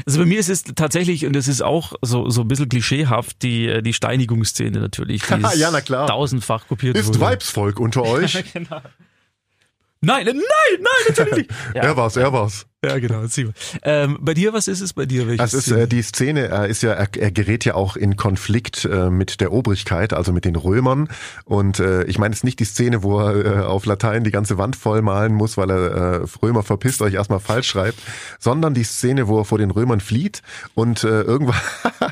Also 0.06 0.18
bei 0.18 0.26
mir 0.26 0.40
ist 0.40 0.48
es 0.48 0.64
tatsächlich, 0.64 1.26
und 1.26 1.36
es 1.36 1.46
ist 1.48 1.62
auch 1.62 1.92
so, 2.02 2.28
so 2.30 2.40
ein 2.42 2.48
bisschen 2.48 2.68
klischeehaft, 2.68 3.42
die, 3.42 3.82
die 3.82 3.92
Steinigungsszene 3.92 4.80
natürlich. 4.80 5.22
Die 5.22 5.42
Ja, 5.58 5.70
na 5.70 5.80
klar. 5.80 6.06
tausendfach 6.06 6.66
kopiert 6.66 6.96
Ist 6.96 7.08
wurde. 7.08 7.20
Weibsvolk 7.20 7.78
unter 7.78 8.02
euch? 8.04 8.34
Nein, 10.00 10.24
nein, 10.24 10.26
nein, 10.36 10.42
natürlich 11.08 11.36
nicht. 11.36 11.50
Ja, 11.74 11.82
Er 11.92 11.96
war's, 11.96 12.16
er 12.16 12.32
war's. 12.32 12.66
Ja 12.84 12.98
genau. 12.98 13.22
Ähm, 13.82 14.18
bei 14.20 14.34
dir, 14.34 14.52
was 14.52 14.66
ist 14.66 14.80
es 14.80 14.92
bei 14.92 15.06
dir? 15.06 15.28
Welche 15.28 15.38
Das 15.38 15.54
ist 15.54 15.66
Szene? 15.66 15.82
äh, 15.82 15.86
die 15.86 16.02
Szene, 16.02 16.48
er 16.48 16.66
ist 16.66 16.82
ja, 16.82 16.92
er, 16.92 17.08
er 17.16 17.30
gerät 17.30 17.64
ja 17.64 17.74
auch 17.74 17.94
in 17.94 18.16
Konflikt 18.16 18.84
äh, 18.84 19.08
mit 19.08 19.40
der 19.40 19.52
Obrigkeit, 19.52 20.12
also 20.12 20.32
mit 20.32 20.44
den 20.44 20.56
Römern. 20.56 21.08
Und 21.44 21.78
äh, 21.78 22.02
ich 22.04 22.18
meine, 22.18 22.32
es 22.32 22.38
ist 22.40 22.44
nicht 22.44 22.58
die 22.58 22.64
Szene, 22.64 23.04
wo 23.04 23.20
er 23.20 23.44
äh, 23.44 23.58
auf 23.60 23.86
Latein 23.86 24.24
die 24.24 24.32
ganze 24.32 24.58
Wand 24.58 24.74
voll 24.74 25.00
malen 25.00 25.32
muss, 25.32 25.56
weil 25.56 25.70
er 25.70 26.22
äh, 26.22 26.26
Römer 26.42 26.64
verpisst 26.64 27.02
euch 27.02 27.14
erstmal 27.14 27.38
falsch 27.38 27.68
schreibt, 27.68 28.00
sondern 28.40 28.74
die 28.74 28.82
Szene, 28.84 29.28
wo 29.28 29.38
er 29.38 29.44
vor 29.44 29.58
den 29.58 29.70
Römern 29.70 30.00
flieht 30.00 30.42
und 30.74 31.04
äh, 31.04 31.22
irgendwann 31.22 31.60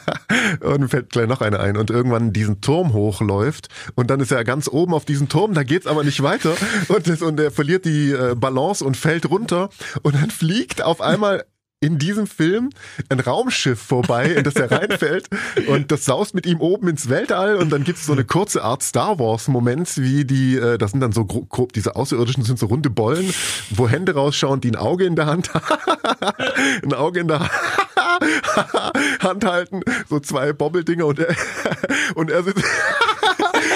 und 0.61 0.89
fällt 0.89 1.11
gleich 1.11 1.27
noch 1.27 1.41
eine 1.41 1.59
ein 1.59 1.77
und 1.77 1.91
irgendwann 1.91 2.33
diesen 2.33 2.61
Turm 2.61 2.93
hochläuft 2.93 3.69
und 3.97 4.09
dann 4.09 4.21
ist 4.21 4.31
er 4.31 4.45
ganz 4.45 4.69
oben 4.69 4.95
auf 4.95 5.05
diesem 5.05 5.29
Turm, 5.29 5.55
da 5.55 5.65
geht's 5.65 5.89
aber 5.89 6.05
nicht 6.05 6.23
weiter 6.23 6.55
und, 6.89 7.09
das, 7.09 7.23
und 7.23 7.41
er 7.41 7.51
verliert 7.51 7.85
die 7.85 8.13
äh, 8.13 8.37
Balance 8.37 8.85
und 8.85 8.97
fällt 8.97 9.29
runter 9.29 9.71
und 10.03 10.15
dann 10.15 10.31
fliegt 10.31 10.60
auf 10.83 11.01
einmal 11.01 11.45
in 11.83 11.99
diesem 11.99 12.27
Film 12.27 12.69
ein 13.09 13.21
Raumschiff 13.21 13.81
vorbei, 13.81 14.27
in 14.33 14.45
das 14.45 14.55
er 14.57 14.71
reinfällt 14.81 15.29
und 15.67 15.91
das 15.91 16.05
saust 16.05 16.35
mit 16.35 16.45
ihm 16.45 16.61
oben 16.61 16.89
ins 16.89 17.09
Weltall 17.09 17.57
und 17.57 17.71
dann 17.71 17.85
gibt 17.85 17.99
es 17.99 18.05
so 18.05 18.13
eine 18.13 18.25
kurze 18.25 18.63
Art 18.63 18.83
Star 18.83 19.19
Wars 19.19 19.49
Moment, 19.49 19.97
wie 19.97 20.27
die, 20.27 20.57
äh, 20.57 20.77
das 20.77 20.91
sind 20.91 21.01
dann 21.01 21.13
so 21.13 21.25
gro- 21.25 21.47
grob, 21.49 21.73
diese 21.73 21.97
Außerirdischen 21.97 22.45
sind 22.45 22.59
so 22.59 22.67
runde 22.67 22.91
Bollen, 22.91 23.33
wo 23.71 23.89
Hände 23.89 24.15
rausschauen, 24.15 24.61
die 24.61 24.71
ein 24.73 24.77
Auge 24.77 25.07
in 25.07 25.17
der 25.17 25.25
Hand 25.25 25.51
ein 26.83 26.93
Auge 26.93 27.21
in 27.21 27.29
der 27.29 27.49
Hand 29.21 29.45
halten, 29.47 29.81
so 30.09 30.21
zwei 30.21 30.53
Bobbeldinger 30.53 31.07
und 31.07 31.19
er, 31.19 31.35
und 32.15 32.31
er 32.31 32.43
sitzt, 32.43 32.65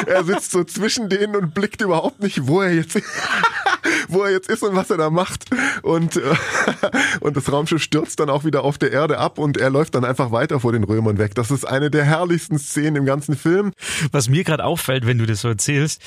er 0.07 0.25
sitzt 0.25 0.51
so 0.51 0.63
zwischen 0.65 1.09
denen 1.09 1.35
und 1.37 1.55
blickt 1.55 1.81
überhaupt 1.81 2.21
nicht, 2.23 2.47
wo 2.47 2.61
er 2.61 2.75
jetzt 2.75 3.01
wo 4.09 4.23
er 4.23 4.31
jetzt 4.31 4.49
ist 4.49 4.63
und 4.63 4.77
was 4.77 4.91
er 4.91 4.97
da 4.97 5.11
macht. 5.11 5.45
Und, 5.83 6.17
äh, 6.17 6.21
und 7.21 7.37
das 7.37 7.51
Raumschiff 7.51 7.83
stürzt 7.83 8.21
dann 8.21 8.31
auch 8.31 8.45
wieder 8.45 8.65
auf 8.65 8.79
der 8.79 8.93
Erde 8.93 9.19
ab 9.19 9.39
und 9.39 9.57
er 9.57 9.71
läuft 9.71 9.95
dann 9.95 10.05
einfach 10.05 10.33
weiter 10.33 10.61
vor 10.61 10.73
den 10.73 10.85
Römern 10.85 11.19
weg. 11.19 11.35
Das 11.35 11.51
ist 11.51 11.65
eine 11.65 11.91
der 11.91 12.05
herrlichsten 12.05 12.59
Szenen 12.59 12.97
im 12.97 13.07
ganzen 13.07 13.37
Film. 13.37 13.73
Was 14.13 14.29
mir 14.29 14.45
gerade 14.45 14.65
auffällt, 14.65 15.07
wenn 15.07 15.19
du 15.19 15.27
das 15.27 15.43
so 15.43 15.49
erzählst, 15.49 16.01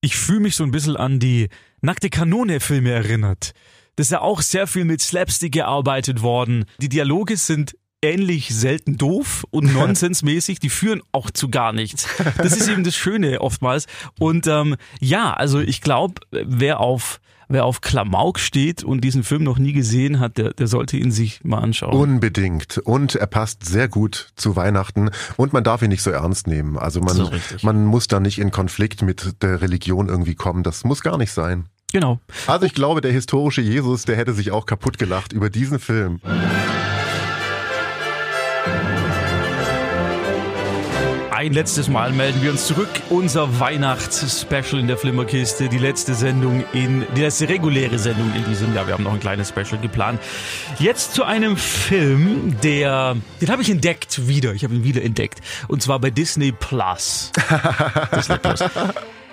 ich 0.00 0.16
fühle 0.16 0.40
mich 0.40 0.56
so 0.56 0.64
ein 0.64 0.70
bisschen 0.70 0.96
an 0.96 1.18
die 1.18 1.48
Nackte 1.82 2.10
Kanone-Filme 2.10 2.90
erinnert. 2.90 3.52
Das 3.96 4.06
ist 4.06 4.12
ja 4.12 4.20
auch 4.20 4.40
sehr 4.40 4.66
viel 4.66 4.84
mit 4.84 5.00
Slapstick 5.00 5.52
gearbeitet 5.52 6.22
worden. 6.22 6.64
Die 6.80 6.88
Dialoge 6.88 7.36
sind 7.36 7.76
ähnlich 8.02 8.54
selten 8.54 8.96
doof 8.96 9.44
und 9.50 9.72
nonsensmäßig, 9.74 10.58
die 10.58 10.70
führen 10.70 11.02
auch 11.12 11.30
zu 11.30 11.50
gar 11.50 11.72
nichts. 11.72 12.08
Das 12.38 12.56
ist 12.56 12.68
eben 12.68 12.84
das 12.84 12.96
Schöne 12.96 13.40
oftmals. 13.40 13.86
Und 14.18 14.46
ähm, 14.46 14.76
ja, 15.00 15.32
also 15.32 15.60
ich 15.60 15.80
glaube, 15.80 16.14
wer 16.30 16.80
auf 16.80 17.20
wer 17.50 17.64
auf 17.64 17.80
Klamauk 17.80 18.38
steht 18.38 18.82
und 18.82 19.02
diesen 19.02 19.24
Film 19.24 19.42
noch 19.42 19.58
nie 19.58 19.72
gesehen 19.72 20.20
hat, 20.20 20.38
der, 20.38 20.52
der 20.54 20.66
sollte 20.66 20.96
ihn 20.96 21.10
sich 21.10 21.44
mal 21.44 21.58
anschauen. 21.58 21.94
Unbedingt. 21.94 22.78
Und 22.78 23.16
er 23.16 23.26
passt 23.26 23.66
sehr 23.66 23.88
gut 23.88 24.30
zu 24.36 24.56
Weihnachten 24.56 25.10
und 25.36 25.52
man 25.52 25.64
darf 25.64 25.82
ihn 25.82 25.90
nicht 25.90 26.02
so 26.02 26.10
ernst 26.10 26.46
nehmen. 26.46 26.78
Also 26.78 27.00
man, 27.00 27.30
man 27.62 27.84
muss 27.84 28.08
da 28.08 28.20
nicht 28.20 28.38
in 28.38 28.50
Konflikt 28.50 29.02
mit 29.02 29.42
der 29.42 29.60
Religion 29.60 30.08
irgendwie 30.08 30.34
kommen. 30.34 30.62
Das 30.62 30.84
muss 30.84 31.02
gar 31.02 31.18
nicht 31.18 31.32
sein. 31.32 31.66
genau. 31.92 32.20
Also 32.46 32.66
ich 32.66 32.74
glaube, 32.74 33.00
der 33.00 33.12
historische 33.12 33.60
Jesus, 33.60 34.04
der 34.04 34.16
hätte 34.16 34.32
sich 34.32 34.52
auch 34.52 34.64
kaputt 34.64 34.98
gelacht 34.98 35.32
über 35.32 35.50
diesen 35.50 35.78
Film. 35.78 36.20
Ein 41.40 41.54
letztes 41.54 41.88
Mal 41.88 42.12
melden 42.12 42.42
wir 42.42 42.50
uns 42.50 42.66
zurück. 42.66 42.90
Unser 43.08 43.58
Weihnachts-Special 43.58 44.78
in 44.78 44.88
der 44.88 44.98
Flimmerkiste. 44.98 45.70
Die 45.70 45.78
letzte 45.78 46.12
Sendung 46.12 46.64
in, 46.74 47.06
die 47.16 47.22
letzte 47.22 47.48
reguläre 47.48 47.98
Sendung 47.98 48.30
in 48.36 48.44
diesem 48.44 48.74
Jahr. 48.74 48.86
Wir 48.86 48.92
haben 48.92 49.04
noch 49.04 49.14
ein 49.14 49.20
kleines 49.20 49.48
Special 49.48 49.80
geplant. 49.80 50.20
Jetzt 50.78 51.14
zu 51.14 51.24
einem 51.24 51.56
Film, 51.56 52.58
der, 52.62 53.16
den 53.40 53.48
habe 53.48 53.62
ich 53.62 53.70
entdeckt 53.70 54.28
wieder. 54.28 54.52
Ich 54.52 54.64
habe 54.64 54.74
ihn 54.74 54.84
wieder 54.84 55.02
entdeckt. 55.02 55.40
Und 55.66 55.82
zwar 55.82 55.98
bei 55.98 56.10
Disney 56.10 56.52
Plus. 56.52 57.32
Disney 58.14 58.36
Plus. 58.36 58.62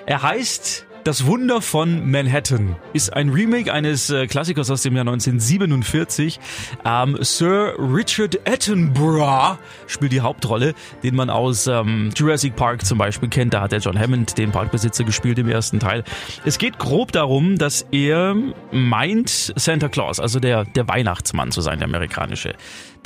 Er 0.06 0.22
heißt 0.22 0.87
das 1.08 1.26
Wunder 1.26 1.62
von 1.62 2.12
Manhattan 2.12 2.76
ist 2.92 3.14
ein 3.14 3.30
Remake 3.30 3.72
eines 3.72 4.10
äh, 4.10 4.28
Klassikers 4.28 4.70
aus 4.70 4.82
dem 4.82 4.94
Jahr 4.94 5.08
1947. 5.08 6.38
Ähm, 6.84 7.18
Sir 7.22 7.76
Richard 7.80 8.46
Attenborough 8.46 9.58
spielt 9.88 10.12
die 10.12 10.20
Hauptrolle, 10.20 10.74
den 11.04 11.16
man 11.16 11.30
aus 11.30 11.66
ähm, 11.68 12.10
Jurassic 12.14 12.58
Park 12.58 12.86
zum 12.86 12.98
Beispiel 12.98 13.30
kennt. 13.30 13.54
Da 13.54 13.62
hat 13.62 13.72
der 13.72 13.80
John 13.80 13.98
Hammond 13.98 14.38
den 14.38 14.52
Parkbesitzer 14.52 15.06
gespielt 15.06 15.40
im 15.40 15.48
ersten 15.48 15.80
Teil. 15.80 16.04
Es 16.44 16.58
geht 16.58 16.78
grob 16.78 17.14
darum, 17.14 17.58
dass 17.58 17.86
er 17.94 18.36
meint, 18.74 19.54
Santa 19.56 19.88
Claus, 19.88 20.20
also 20.20 20.42
der, 20.42 20.66
der 20.66 20.90
Weihnachtsmann 20.90 21.54
zu 21.54 21.62
sein, 21.62 21.80
der 21.80 21.88
amerikanische. 21.88 22.54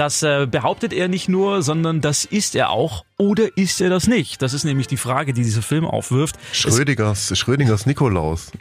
Das 0.02 0.24
äh, 0.24 0.48
behauptet 0.50 0.94
er 0.94 1.08
nicht 1.08 1.30
nur, 1.30 1.62
sondern 1.62 2.02
das 2.02 2.26
ist 2.26 2.56
er 2.56 2.72
auch. 2.72 3.06
Oder 3.18 3.56
ist 3.56 3.82
er 3.82 3.92
das 3.92 4.08
nicht? 4.08 4.42
Das 4.42 4.52
ist 4.52 4.64
nämlich 4.64 4.88
die 4.88 4.98
Frage, 4.98 5.32
die 5.32 5.44
dieser 5.44 5.62
Film 5.62 5.86
aufwirft. 5.86 6.38
Schrödingers, 6.54 7.38
Schrödingers 7.38 7.86
Nikolaus. 7.92 8.54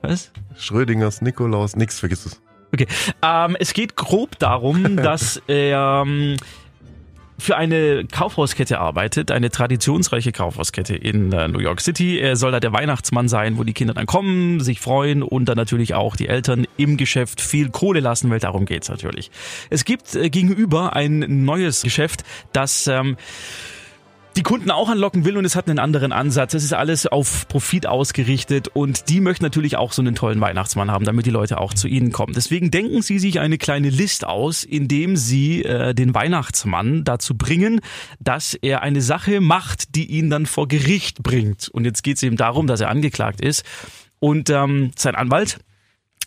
Was? 0.00 0.32
Schrödingers 0.58 1.22
Nikolaus, 1.22 1.76
nix, 1.76 2.00
vergiss 2.00 2.26
es. 2.26 2.42
Okay. 2.72 2.88
Ähm, 3.22 3.56
es 3.60 3.74
geht 3.74 3.94
grob 3.94 4.40
darum, 4.40 4.96
dass 5.02 5.40
er 5.46 6.02
ähm, 6.04 6.36
für 7.38 7.56
eine 7.56 8.04
Kaufhauskette 8.06 8.80
arbeitet, 8.80 9.30
eine 9.30 9.50
traditionsreiche 9.50 10.32
Kaufhauskette 10.32 10.96
in 10.96 11.32
äh, 11.32 11.46
New 11.46 11.60
York 11.60 11.80
City. 11.80 12.18
Er 12.18 12.34
soll 12.34 12.50
da 12.50 12.58
der 12.58 12.72
Weihnachtsmann 12.72 13.28
sein, 13.28 13.56
wo 13.56 13.62
die 13.62 13.72
Kinder 13.72 13.94
dann 13.94 14.06
kommen, 14.06 14.58
sich 14.58 14.80
freuen 14.80 15.22
und 15.22 15.44
dann 15.44 15.56
natürlich 15.56 15.94
auch 15.94 16.16
die 16.16 16.26
Eltern 16.26 16.66
im 16.76 16.96
Geschäft 16.96 17.40
viel 17.40 17.70
Kohle 17.70 18.00
lassen, 18.00 18.30
weil 18.30 18.40
darum 18.40 18.64
geht's 18.64 18.88
natürlich. 18.88 19.30
Es 19.70 19.84
gibt 19.84 20.16
äh, 20.16 20.28
gegenüber 20.28 20.96
ein 20.96 21.44
neues 21.44 21.82
Geschäft, 21.82 22.24
das 22.52 22.88
ähm, 22.88 23.16
die 24.36 24.42
Kunden 24.42 24.70
auch 24.70 24.88
anlocken 24.88 25.24
will 25.24 25.36
und 25.36 25.44
es 25.44 25.56
hat 25.56 25.68
einen 25.68 25.78
anderen 25.78 26.12
Ansatz. 26.12 26.54
Es 26.54 26.64
ist 26.64 26.72
alles 26.72 27.06
auf 27.06 27.46
Profit 27.48 27.86
ausgerichtet 27.86 28.68
und 28.68 29.08
die 29.08 29.20
möchten 29.20 29.44
natürlich 29.44 29.76
auch 29.76 29.92
so 29.92 30.00
einen 30.02 30.14
tollen 30.14 30.40
Weihnachtsmann 30.40 30.90
haben, 30.90 31.04
damit 31.04 31.26
die 31.26 31.30
Leute 31.30 31.58
auch 31.58 31.74
zu 31.74 31.86
ihnen 31.88 32.12
kommen. 32.12 32.32
Deswegen 32.34 32.70
denken 32.70 33.02
sie 33.02 33.18
sich 33.18 33.40
eine 33.40 33.58
kleine 33.58 33.90
List 33.90 34.24
aus, 34.26 34.64
indem 34.64 35.16
sie 35.16 35.64
äh, 35.64 35.94
den 35.94 36.14
Weihnachtsmann 36.14 37.04
dazu 37.04 37.36
bringen, 37.36 37.80
dass 38.20 38.54
er 38.54 38.82
eine 38.82 39.02
Sache 39.02 39.40
macht, 39.40 39.94
die 39.94 40.06
ihn 40.06 40.30
dann 40.30 40.46
vor 40.46 40.66
Gericht 40.66 41.22
bringt. 41.22 41.68
Und 41.68 41.84
jetzt 41.84 42.02
geht 42.02 42.16
es 42.16 42.22
eben 42.22 42.36
darum, 42.36 42.66
dass 42.66 42.80
er 42.80 42.88
angeklagt 42.88 43.40
ist 43.40 43.64
und 44.18 44.50
ähm, 44.50 44.92
sein 44.96 45.14
Anwalt 45.14 45.58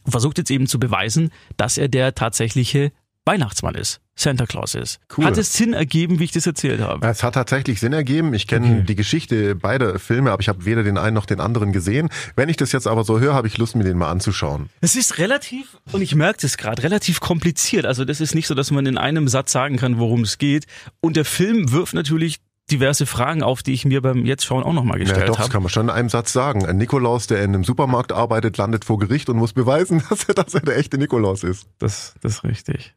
versucht 0.08 0.38
jetzt 0.38 0.52
eben 0.52 0.68
zu 0.68 0.80
beweisen, 0.80 1.32
dass 1.58 1.78
er 1.78 1.88
der 1.88 2.13
tatsächliche 2.13 2.91
Weihnachtsmann 3.26 3.76
ist. 3.76 4.02
Santa 4.18 4.46
Claus 4.46 4.76
ist. 4.76 5.00
Cool. 5.16 5.26
Hat 5.26 5.38
es 5.38 5.54
Sinn 5.54 5.74
ergeben, 5.74 6.20
wie 6.20 6.24
ich 6.24 6.32
das 6.32 6.48
erzählt 6.48 6.80
habe? 6.80 7.06
Es 7.06 7.22
hat 7.22 7.34
tatsächlich 7.34 7.82
Sinn 7.82 7.92
ergeben. 7.92 8.34
Ich 8.34 8.48
kenne 8.48 8.68
okay. 8.68 8.84
die 8.88 8.96
Geschichte 8.96 9.56
beider 9.56 10.00
Filme, 10.00 10.32
aber 10.32 10.42
ich 10.42 10.48
habe 10.48 10.64
weder 10.66 10.84
den 10.84 10.98
einen 10.98 11.16
noch 11.16 11.26
den 11.26 11.42
anderen 11.42 11.74
gesehen. 11.74 12.10
Wenn 12.36 12.48
ich 12.48 12.56
das 12.56 12.72
jetzt 12.72 12.88
aber 12.88 13.04
so 13.04 13.20
höre, 13.20 13.34
habe 13.34 13.48
ich 13.48 13.58
Lust, 13.58 13.76
mir 13.76 13.84
den 13.84 13.98
mal 13.98 14.10
anzuschauen. 14.10 14.70
Es 14.80 14.96
ist 14.96 15.18
relativ, 15.18 15.78
und 15.92 16.02
ich 16.02 16.16
merke 16.16 16.46
es 16.46 16.58
gerade, 16.58 16.84
relativ 16.84 17.20
kompliziert. 17.20 17.86
Also 17.86 18.06
das 18.06 18.22
ist 18.22 18.36
nicht 18.36 18.48
so, 18.48 18.56
dass 18.56 18.72
man 18.72 18.86
in 18.86 18.98
einem 18.98 19.28
Satz 19.28 19.52
sagen 19.52 19.76
kann, 19.78 20.00
worum 20.00 20.22
es 20.22 20.38
geht. 20.38 20.66
Und 21.02 21.18
der 21.18 21.26
Film 21.26 21.72
wirft 21.72 21.94
natürlich 21.94 22.40
diverse 22.72 23.06
Fragen 23.06 23.44
auf, 23.44 23.64
die 23.64 23.74
ich 23.74 23.86
mir 23.86 24.02
beim 24.02 24.26
Jetzt-Schauen 24.26 24.64
auch 24.64 24.74
nochmal 24.74 24.98
gestellt 24.98 25.20
habe. 25.20 25.28
Ja, 25.28 25.34
doch, 25.34 25.38
das 25.38 25.50
kann 25.50 25.62
man 25.62 25.70
schon 25.70 25.88
in 25.88 25.92
einem 25.92 26.10
Satz 26.10 26.34
sagen. 26.34 26.66
Ein 26.66 26.78
Nikolaus, 26.78 27.28
der 27.28 27.44
in 27.44 27.54
einem 27.54 27.64
Supermarkt 27.64 28.12
arbeitet, 28.12 28.58
landet 28.58 28.86
vor 28.86 28.98
Gericht 28.98 29.30
und 29.30 29.38
muss 29.38 29.54
beweisen, 29.54 30.04
dass 30.10 30.24
er, 30.24 30.34
dass 30.34 30.54
er 30.54 30.62
der 30.62 30.78
echte 30.78 30.98
Nikolaus 30.98 31.44
ist. 31.44 31.68
Das, 31.80 32.16
das 32.22 32.36
ist 32.36 32.44
richtig. 32.44 32.96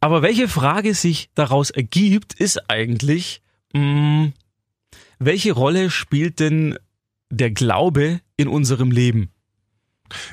Aber 0.00 0.22
welche 0.22 0.48
Frage 0.48 0.94
sich 0.94 1.30
daraus 1.34 1.70
ergibt, 1.70 2.34
ist 2.34 2.70
eigentlich, 2.70 3.42
mh, 3.72 3.80
hm, 3.80 4.32
welche 5.18 5.52
Rolle 5.52 5.90
spielt 5.90 6.40
denn 6.40 6.78
der 7.30 7.50
Glaube 7.50 8.20
in 8.36 8.48
unserem 8.48 8.90
Leben? 8.90 9.30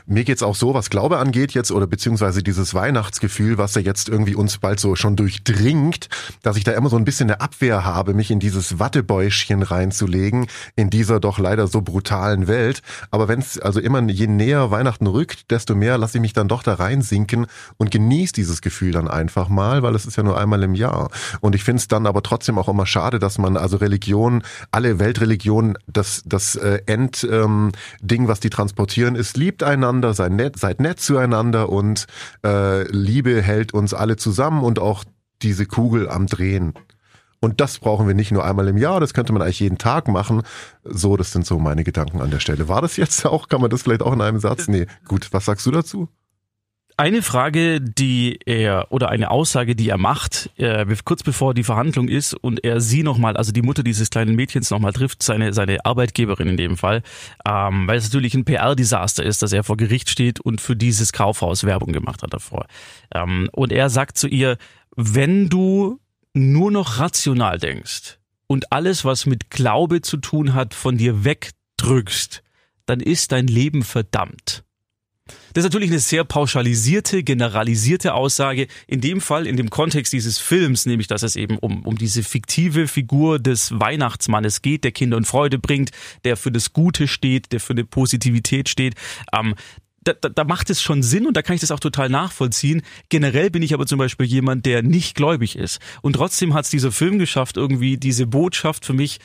Mir 0.05 0.23
geht's 0.23 0.43
auch 0.43 0.55
so, 0.55 0.73
was 0.73 0.89
Glaube 0.89 1.17
angeht 1.17 1.53
jetzt 1.53 1.71
oder 1.71 1.87
beziehungsweise 1.87 2.43
dieses 2.43 2.73
Weihnachtsgefühl, 2.73 3.57
was 3.57 3.75
ja 3.75 3.81
jetzt 3.81 4.09
irgendwie 4.09 4.35
uns 4.35 4.57
bald 4.57 4.79
so 4.79 4.95
schon 4.95 5.15
durchdringt, 5.15 6.09
dass 6.41 6.57
ich 6.57 6.63
da 6.63 6.71
immer 6.71 6.89
so 6.89 6.97
ein 6.97 7.05
bisschen 7.05 7.29
eine 7.29 7.41
Abwehr 7.41 7.85
habe, 7.85 8.13
mich 8.13 8.31
in 8.31 8.39
dieses 8.39 8.79
Wattebäuschen 8.79 9.63
reinzulegen, 9.63 10.47
in 10.75 10.89
dieser 10.89 11.19
doch 11.19 11.39
leider 11.39 11.67
so 11.67 11.81
brutalen 11.81 12.47
Welt. 12.47 12.81
Aber 13.09 13.27
wenn 13.27 13.39
es 13.39 13.59
also 13.59 13.79
immer 13.79 14.01
je 14.09 14.27
näher 14.27 14.71
Weihnachten 14.71 15.07
rückt, 15.07 15.51
desto 15.51 15.75
mehr 15.75 15.97
lasse 15.97 16.17
ich 16.17 16.21
mich 16.21 16.33
dann 16.33 16.47
doch 16.47 16.63
da 16.63 16.75
reinsinken 16.75 17.47
und 17.77 17.91
genieße 17.91 18.33
dieses 18.33 18.61
Gefühl 18.61 18.91
dann 18.91 19.07
einfach 19.07 19.49
mal, 19.49 19.83
weil 19.83 19.95
es 19.95 20.05
ist 20.05 20.17
ja 20.17 20.23
nur 20.23 20.39
einmal 20.39 20.63
im 20.63 20.75
Jahr. 20.75 21.09
Und 21.39 21.55
ich 21.55 21.63
finde 21.63 21.79
es 21.79 21.87
dann 21.87 22.05
aber 22.05 22.23
trotzdem 22.23 22.57
auch 22.57 22.69
immer 22.69 22.85
schade, 22.85 23.19
dass 23.19 23.37
man 23.37 23.57
also 23.57 23.77
Religion, 23.77 24.43
alle 24.71 24.99
Weltreligionen, 24.99 25.77
das, 25.87 26.23
das 26.25 26.55
äh, 26.55 26.81
Endding, 26.85 27.31
ähm, 27.31 28.27
was 28.27 28.39
die 28.39 28.49
transportieren, 28.49 29.15
ist, 29.15 29.37
liebt 29.37 29.63
miteinander, 29.71 30.13
seid 30.13 30.33
nett, 30.33 30.57
seid 30.57 30.79
nett 30.79 30.99
zueinander 30.99 31.69
und 31.69 32.05
äh, 32.45 32.83
Liebe 32.91 33.41
hält 33.41 33.73
uns 33.73 33.93
alle 33.93 34.17
zusammen 34.17 34.63
und 34.63 34.79
auch 34.79 35.03
diese 35.41 35.65
Kugel 35.65 36.09
am 36.09 36.27
Drehen. 36.27 36.73
Und 37.39 37.59
das 37.59 37.79
brauchen 37.79 38.07
wir 38.07 38.13
nicht 38.13 38.31
nur 38.31 38.45
einmal 38.45 38.67
im 38.67 38.77
Jahr, 38.77 38.99
das 38.99 39.15
könnte 39.15 39.33
man 39.33 39.41
eigentlich 39.41 39.61
jeden 39.61 39.79
Tag 39.79 40.07
machen. 40.07 40.43
So, 40.83 41.17
das 41.17 41.31
sind 41.31 41.45
so 41.45 41.57
meine 41.57 41.83
Gedanken 41.83 42.21
an 42.21 42.29
der 42.29 42.39
Stelle. 42.39 42.67
War 42.67 42.81
das 42.81 42.97
jetzt 42.97 43.25
auch? 43.25 43.47
Kann 43.47 43.61
man 43.61 43.71
das 43.71 43.81
vielleicht 43.81 44.03
auch 44.03 44.13
in 44.13 44.21
einem 44.21 44.39
Satz? 44.39 44.67
Nee, 44.67 44.85
gut, 45.07 45.29
was 45.31 45.45
sagst 45.45 45.65
du 45.65 45.71
dazu? 45.71 46.07
Eine 47.01 47.23
Frage, 47.23 47.81
die 47.81 48.37
er 48.45 48.91
oder 48.91 49.09
eine 49.09 49.31
Aussage, 49.31 49.75
die 49.75 49.89
er 49.89 49.97
macht, 49.97 50.51
äh, 50.57 50.85
kurz 51.03 51.23
bevor 51.23 51.55
die 51.55 51.63
Verhandlung 51.63 52.07
ist 52.07 52.35
und 52.35 52.63
er 52.63 52.79
sie 52.79 53.01
nochmal, 53.01 53.37
also 53.37 53.51
die 53.51 53.63
Mutter 53.63 53.81
dieses 53.81 54.11
kleinen 54.11 54.35
Mädchens 54.35 54.69
nochmal 54.69 54.93
trifft, 54.93 55.23
seine, 55.23 55.51
seine 55.51 55.83
Arbeitgeberin 55.83 56.49
in 56.49 56.57
dem 56.57 56.77
Fall, 56.77 57.01
ähm, 57.43 57.87
weil 57.87 57.97
es 57.97 58.03
natürlich 58.03 58.35
ein 58.35 58.45
PR-Desaster 58.45 59.23
ist, 59.23 59.41
dass 59.41 59.51
er 59.51 59.63
vor 59.63 59.77
Gericht 59.77 60.11
steht 60.11 60.41
und 60.41 60.61
für 60.61 60.75
dieses 60.75 61.11
Kaufhaus 61.11 61.63
Werbung 61.63 61.91
gemacht 61.91 62.21
hat 62.21 62.35
davor. 62.35 62.67
Ähm, 63.15 63.49
und 63.51 63.71
er 63.71 63.89
sagt 63.89 64.19
zu 64.19 64.27
ihr, 64.27 64.57
wenn 64.95 65.49
du 65.49 65.99
nur 66.35 66.69
noch 66.69 66.99
rational 66.99 67.57
denkst 67.57 68.19
und 68.45 68.71
alles, 68.71 69.05
was 69.05 69.25
mit 69.25 69.49
Glaube 69.49 70.01
zu 70.01 70.17
tun 70.17 70.53
hat, 70.53 70.75
von 70.75 70.97
dir 70.99 71.25
wegdrückst, 71.25 72.43
dann 72.85 72.99
ist 72.99 73.31
dein 73.31 73.47
Leben 73.47 73.81
verdammt. 73.81 74.63
Das 75.53 75.63
ist 75.63 75.65
natürlich 75.65 75.89
eine 75.89 75.99
sehr 75.99 76.23
pauschalisierte, 76.23 77.23
generalisierte 77.23 78.13
Aussage. 78.13 78.67
In 78.87 79.01
dem 79.01 79.21
Fall, 79.21 79.47
in 79.47 79.57
dem 79.57 79.69
Kontext 79.69 80.13
dieses 80.13 80.37
Films, 80.37 80.85
nämlich, 80.85 81.07
dass 81.07 81.23
es 81.23 81.35
eben 81.35 81.57
um, 81.57 81.83
um 81.85 81.97
diese 81.97 82.23
fiktive 82.23 82.87
Figur 82.87 83.39
des 83.39 83.79
Weihnachtsmannes 83.79 84.61
geht, 84.61 84.83
der 84.83 84.91
Kinder 84.91 85.17
und 85.17 85.25
Freude 85.25 85.59
bringt, 85.59 85.91
der 86.23 86.37
für 86.37 86.51
das 86.51 86.73
Gute 86.73 87.07
steht, 87.07 87.51
der 87.51 87.59
für 87.59 87.73
eine 87.73 87.85
Positivität 87.85 88.69
steht. 88.69 88.95
Ähm, 89.33 89.55
da, 90.03 90.13
da, 90.13 90.29
da 90.29 90.43
macht 90.43 90.69
es 90.69 90.81
schon 90.81 91.03
Sinn 91.03 91.27
und 91.27 91.37
da 91.37 91.41
kann 91.41 91.53
ich 91.53 91.61
das 91.61 91.71
auch 91.71 91.79
total 91.79 92.09
nachvollziehen. 92.09 92.81
Generell 93.09 93.51
bin 93.51 93.61
ich 93.61 93.73
aber 93.73 93.85
zum 93.85 93.99
Beispiel 93.99 94.25
jemand, 94.25 94.65
der 94.65 94.81
nicht 94.81 95.15
gläubig 95.15 95.55
ist. 95.55 95.79
Und 96.01 96.13
trotzdem 96.13 96.53
hat 96.53 96.65
es 96.65 96.71
dieser 96.71 96.91
Film 96.91 97.19
geschafft, 97.19 97.57
irgendwie 97.57 97.97
diese 97.97 98.25
Botschaft 98.25 98.85
für 98.85 98.93
mich 98.93 99.19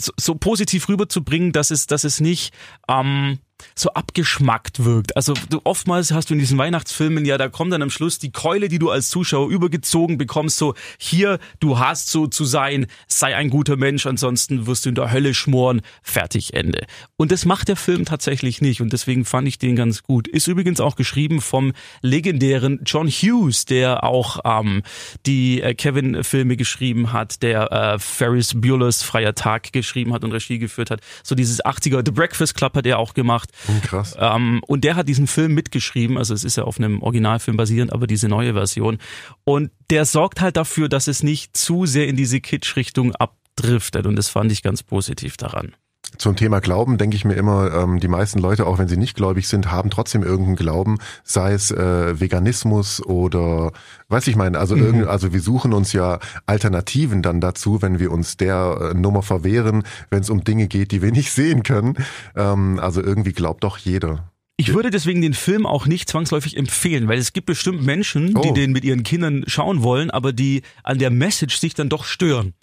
so, 0.00 0.12
so 0.18 0.34
positiv 0.34 0.88
rüberzubringen, 0.88 1.52
dass 1.52 1.70
es, 1.70 1.86
dass 1.86 2.04
es 2.04 2.20
nicht 2.20 2.54
ähm, 2.88 3.38
so 3.74 3.90
abgeschmackt 3.90 4.84
wirkt. 4.84 5.16
Also 5.16 5.34
du, 5.50 5.60
oftmals 5.64 6.12
hast 6.12 6.30
du 6.30 6.34
in 6.34 6.40
diesen 6.40 6.58
Weihnachtsfilmen 6.58 7.24
ja, 7.24 7.38
da 7.38 7.48
kommt 7.48 7.72
dann 7.72 7.82
am 7.82 7.90
Schluss 7.90 8.18
die 8.18 8.32
Keule, 8.32 8.68
die 8.68 8.78
du 8.78 8.90
als 8.90 9.10
Zuschauer 9.10 9.48
übergezogen 9.48 10.18
bekommst, 10.18 10.58
so 10.58 10.74
hier, 10.98 11.38
du 11.60 11.78
hast 11.78 12.10
so 12.10 12.26
zu 12.26 12.44
sein, 12.44 12.86
sei 13.06 13.36
ein 13.36 13.50
guter 13.50 13.76
Mensch, 13.76 14.06
ansonsten 14.06 14.66
wirst 14.66 14.84
du 14.84 14.90
in 14.90 14.94
der 14.94 15.12
Hölle 15.12 15.34
schmoren, 15.34 15.82
fertig, 16.02 16.54
Ende. 16.54 16.86
Und 17.16 17.32
das 17.32 17.44
macht 17.44 17.68
der 17.68 17.76
Film 17.76 18.04
tatsächlich 18.04 18.60
nicht 18.60 18.80
und 18.80 18.92
deswegen 18.92 19.24
fand 19.24 19.48
ich 19.48 19.58
den 19.58 19.76
ganz 19.76 20.02
gut. 20.02 20.28
Ist 20.28 20.48
übrigens 20.48 20.80
auch 20.80 20.96
geschrieben 20.96 21.40
vom 21.40 21.72
legendären 22.00 22.80
John 22.84 23.08
Hughes, 23.08 23.64
der 23.64 24.04
auch 24.04 24.40
ähm, 24.44 24.82
die 25.26 25.60
äh, 25.60 25.74
Kevin-Filme 25.74 26.56
geschrieben 26.56 27.12
hat, 27.12 27.42
der 27.42 27.70
äh, 27.72 27.98
Ferris 27.98 28.60
Bueller's 28.60 29.02
Freier 29.02 29.34
Tag 29.34 29.72
geschrieben 29.72 30.12
hat 30.12 30.24
und 30.24 30.32
Regie 30.32 30.58
geführt 30.58 30.90
hat. 30.90 31.00
So 31.22 31.34
dieses 31.34 31.64
80er 31.64 32.02
The 32.04 32.12
Breakfast 32.12 32.54
Club 32.54 32.74
hat 32.74 32.86
er 32.86 32.98
auch 32.98 33.14
gemacht. 33.14 33.50
Hm, 33.66 33.80
krass. 33.82 34.16
Ähm, 34.18 34.60
und 34.66 34.84
der 34.84 34.96
hat 34.96 35.08
diesen 35.08 35.26
Film 35.26 35.54
mitgeschrieben, 35.54 36.18
also 36.18 36.34
es 36.34 36.44
ist 36.44 36.56
ja 36.56 36.64
auf 36.64 36.78
einem 36.78 37.02
Originalfilm 37.02 37.56
basierend, 37.56 37.92
aber 37.92 38.06
diese 38.06 38.28
neue 38.28 38.54
Version. 38.54 38.98
Und 39.44 39.70
der 39.90 40.04
sorgt 40.04 40.40
halt 40.40 40.56
dafür, 40.56 40.88
dass 40.88 41.06
es 41.06 41.22
nicht 41.22 41.56
zu 41.56 41.86
sehr 41.86 42.08
in 42.08 42.16
diese 42.16 42.40
Kitsch-Richtung 42.40 43.14
abdriftet. 43.14 44.06
Und 44.06 44.16
das 44.16 44.28
fand 44.28 44.52
ich 44.52 44.62
ganz 44.62 44.82
positiv 44.82 45.36
daran. 45.36 45.74
Zum 46.18 46.36
Thema 46.36 46.60
Glauben 46.60 46.98
denke 46.98 47.16
ich 47.16 47.24
mir 47.24 47.34
immer, 47.34 47.72
ähm, 47.74 48.00
die 48.00 48.08
meisten 48.08 48.38
Leute, 48.38 48.66
auch 48.66 48.78
wenn 48.78 48.88
sie 48.88 48.96
nicht 48.96 49.16
gläubig 49.16 49.48
sind, 49.48 49.70
haben 49.70 49.90
trotzdem 49.90 50.22
irgendeinen 50.22 50.56
Glauben, 50.56 50.98
sei 51.24 51.52
es 51.52 51.70
äh, 51.70 52.20
Veganismus 52.20 53.04
oder, 53.04 53.72
weiß 54.08 54.26
ich 54.28 54.36
meine, 54.36 54.58
also, 54.58 54.76
mhm. 54.76 54.82
irgend, 54.82 55.06
also 55.06 55.32
wir 55.32 55.40
suchen 55.40 55.72
uns 55.72 55.92
ja 55.92 56.18
Alternativen 56.46 57.22
dann 57.22 57.40
dazu, 57.40 57.82
wenn 57.82 57.98
wir 57.98 58.10
uns 58.12 58.36
der 58.36 58.92
äh, 58.92 58.94
Nummer 58.94 59.22
verwehren, 59.22 59.84
wenn 60.10 60.20
es 60.20 60.30
um 60.30 60.44
Dinge 60.44 60.68
geht, 60.68 60.92
die 60.92 61.02
wir 61.02 61.12
nicht 61.12 61.32
sehen 61.32 61.62
können. 61.62 61.94
Ähm, 62.36 62.78
also 62.80 63.02
irgendwie 63.02 63.32
glaubt 63.32 63.64
doch 63.64 63.78
jeder. 63.78 64.32
Ich 64.58 64.74
würde 64.74 64.90
deswegen 64.90 65.22
den 65.22 65.34
Film 65.34 65.66
auch 65.66 65.86
nicht 65.86 66.08
zwangsläufig 66.08 66.56
empfehlen, 66.56 67.08
weil 67.08 67.18
es 67.18 67.32
gibt 67.32 67.46
bestimmt 67.46 67.82
Menschen, 67.84 68.28
die 68.28 68.50
oh. 68.50 68.52
den 68.52 68.70
mit 68.70 68.84
ihren 68.84 69.02
Kindern 69.02 69.44
schauen 69.46 69.82
wollen, 69.82 70.10
aber 70.10 70.32
die 70.32 70.62
an 70.84 70.98
der 70.98 71.10
Message 71.10 71.58
sich 71.58 71.74
dann 71.74 71.88
doch 71.88 72.04
stören. 72.04 72.54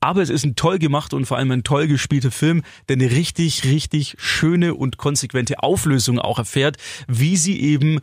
Aber 0.00 0.22
es 0.22 0.30
ist 0.30 0.44
ein 0.44 0.54
toll 0.54 0.78
gemacht 0.78 1.12
und 1.12 1.26
vor 1.26 1.38
allem 1.38 1.50
ein 1.50 1.64
toll 1.64 1.88
gespielter 1.88 2.30
Film, 2.30 2.62
der 2.88 2.96
eine 2.96 3.10
richtig, 3.10 3.64
richtig 3.64 4.14
schöne 4.18 4.74
und 4.74 4.96
konsequente 4.96 5.62
Auflösung 5.62 6.18
auch 6.18 6.38
erfährt, 6.38 6.76
wie 7.08 7.36
sie 7.36 7.60
eben 7.60 8.00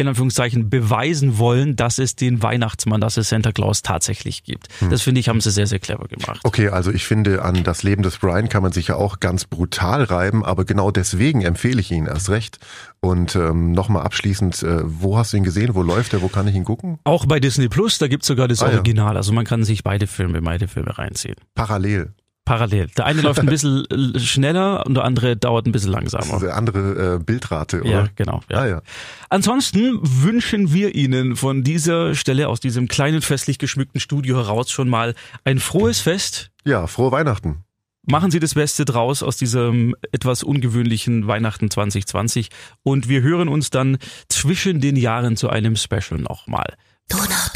in 0.00 0.06
Anführungszeichen 0.06 0.70
beweisen 0.70 1.38
wollen, 1.38 1.74
dass 1.74 1.98
es 1.98 2.14
den 2.14 2.40
Weihnachtsmann, 2.40 3.00
dass 3.00 3.16
es 3.16 3.30
Santa 3.30 3.50
Claus 3.50 3.82
tatsächlich 3.82 4.44
gibt. 4.44 4.68
Hm. 4.78 4.90
Das 4.90 5.02
finde 5.02 5.20
ich, 5.20 5.28
haben 5.28 5.40
sie 5.40 5.50
sehr, 5.50 5.66
sehr 5.66 5.80
clever 5.80 6.06
gemacht. 6.06 6.40
Okay, 6.44 6.68
also 6.68 6.92
ich 6.92 7.04
finde, 7.04 7.42
an 7.42 7.64
das 7.64 7.82
Leben 7.82 8.04
des 8.04 8.18
Brian 8.18 8.48
kann 8.48 8.62
man 8.62 8.70
sich 8.70 8.88
ja 8.88 8.94
auch 8.94 9.18
ganz 9.18 9.44
brutal 9.44 10.04
reiben, 10.04 10.44
aber 10.44 10.64
genau 10.64 10.92
deswegen 10.92 11.42
empfehle 11.42 11.80
ich 11.80 11.90
ihn 11.90 12.06
erst 12.06 12.30
recht. 12.30 12.60
Und 13.00 13.34
ähm, 13.34 13.72
nochmal 13.72 14.04
abschließend, 14.04 14.62
äh, 14.62 14.82
wo 14.84 15.18
hast 15.18 15.32
du 15.32 15.36
ihn 15.36 15.44
gesehen? 15.44 15.74
Wo 15.74 15.82
läuft 15.82 16.12
er? 16.12 16.22
Wo 16.22 16.28
kann 16.28 16.46
ich 16.46 16.54
ihn 16.54 16.64
gucken? 16.64 16.98
Auch 17.02 17.26
bei 17.26 17.40
Disney 17.40 17.68
Plus, 17.68 17.98
da 17.98 18.06
gibt's 18.06 18.28
sogar 18.28 18.46
das 18.46 18.62
ah, 18.62 18.66
Original. 18.66 19.14
Ja. 19.14 19.16
Also 19.16 19.32
man 19.32 19.44
kann 19.44 19.64
sich 19.64 19.82
beide 19.82 20.06
Filme, 20.06 20.40
beide 20.42 20.68
Filme 20.68 20.96
reinziehen. 20.96 21.36
Parallel. 21.56 22.12
Parallel. 22.48 22.86
Der 22.96 23.04
eine 23.04 23.20
läuft 23.20 23.40
ein 23.40 23.46
bisschen 23.46 23.86
schneller 24.18 24.86
und 24.86 24.94
der 24.94 25.04
andere 25.04 25.36
dauert 25.36 25.66
ein 25.66 25.72
bisschen 25.72 25.92
langsamer. 25.92 26.24
Das 26.24 26.42
ist 26.42 26.48
eine 26.48 26.54
andere 26.54 27.16
äh, 27.16 27.18
Bildrate, 27.22 27.82
oder? 27.82 27.90
Ja, 27.90 28.08
genau. 28.16 28.40
Ja. 28.48 28.58
Ah, 28.58 28.66
ja. 28.66 28.82
Ansonsten 29.28 29.98
wünschen 30.02 30.72
wir 30.72 30.94
Ihnen 30.94 31.36
von 31.36 31.62
dieser 31.62 32.14
Stelle 32.14 32.48
aus 32.48 32.60
diesem 32.60 32.88
kleinen 32.88 33.20
festlich 33.20 33.58
geschmückten 33.58 34.00
Studio 34.00 34.36
heraus 34.36 34.70
schon 34.70 34.88
mal 34.88 35.14
ein 35.44 35.58
frohes 35.58 36.00
Fest. 36.00 36.50
Ja, 36.64 36.86
frohe 36.86 37.12
Weihnachten. 37.12 37.64
Machen 38.06 38.30
Sie 38.30 38.40
das 38.40 38.54
Beste 38.54 38.86
draus 38.86 39.22
aus 39.22 39.36
diesem 39.36 39.94
etwas 40.12 40.42
ungewöhnlichen 40.42 41.26
Weihnachten 41.26 41.70
2020 41.70 42.48
und 42.82 43.10
wir 43.10 43.20
hören 43.20 43.48
uns 43.48 43.68
dann 43.68 43.98
zwischen 44.30 44.80
den 44.80 44.96
Jahren 44.96 45.36
zu 45.36 45.50
einem 45.50 45.76
Special 45.76 46.18
nochmal. 46.18 46.78
Du 47.10 47.18
noch 47.18 47.52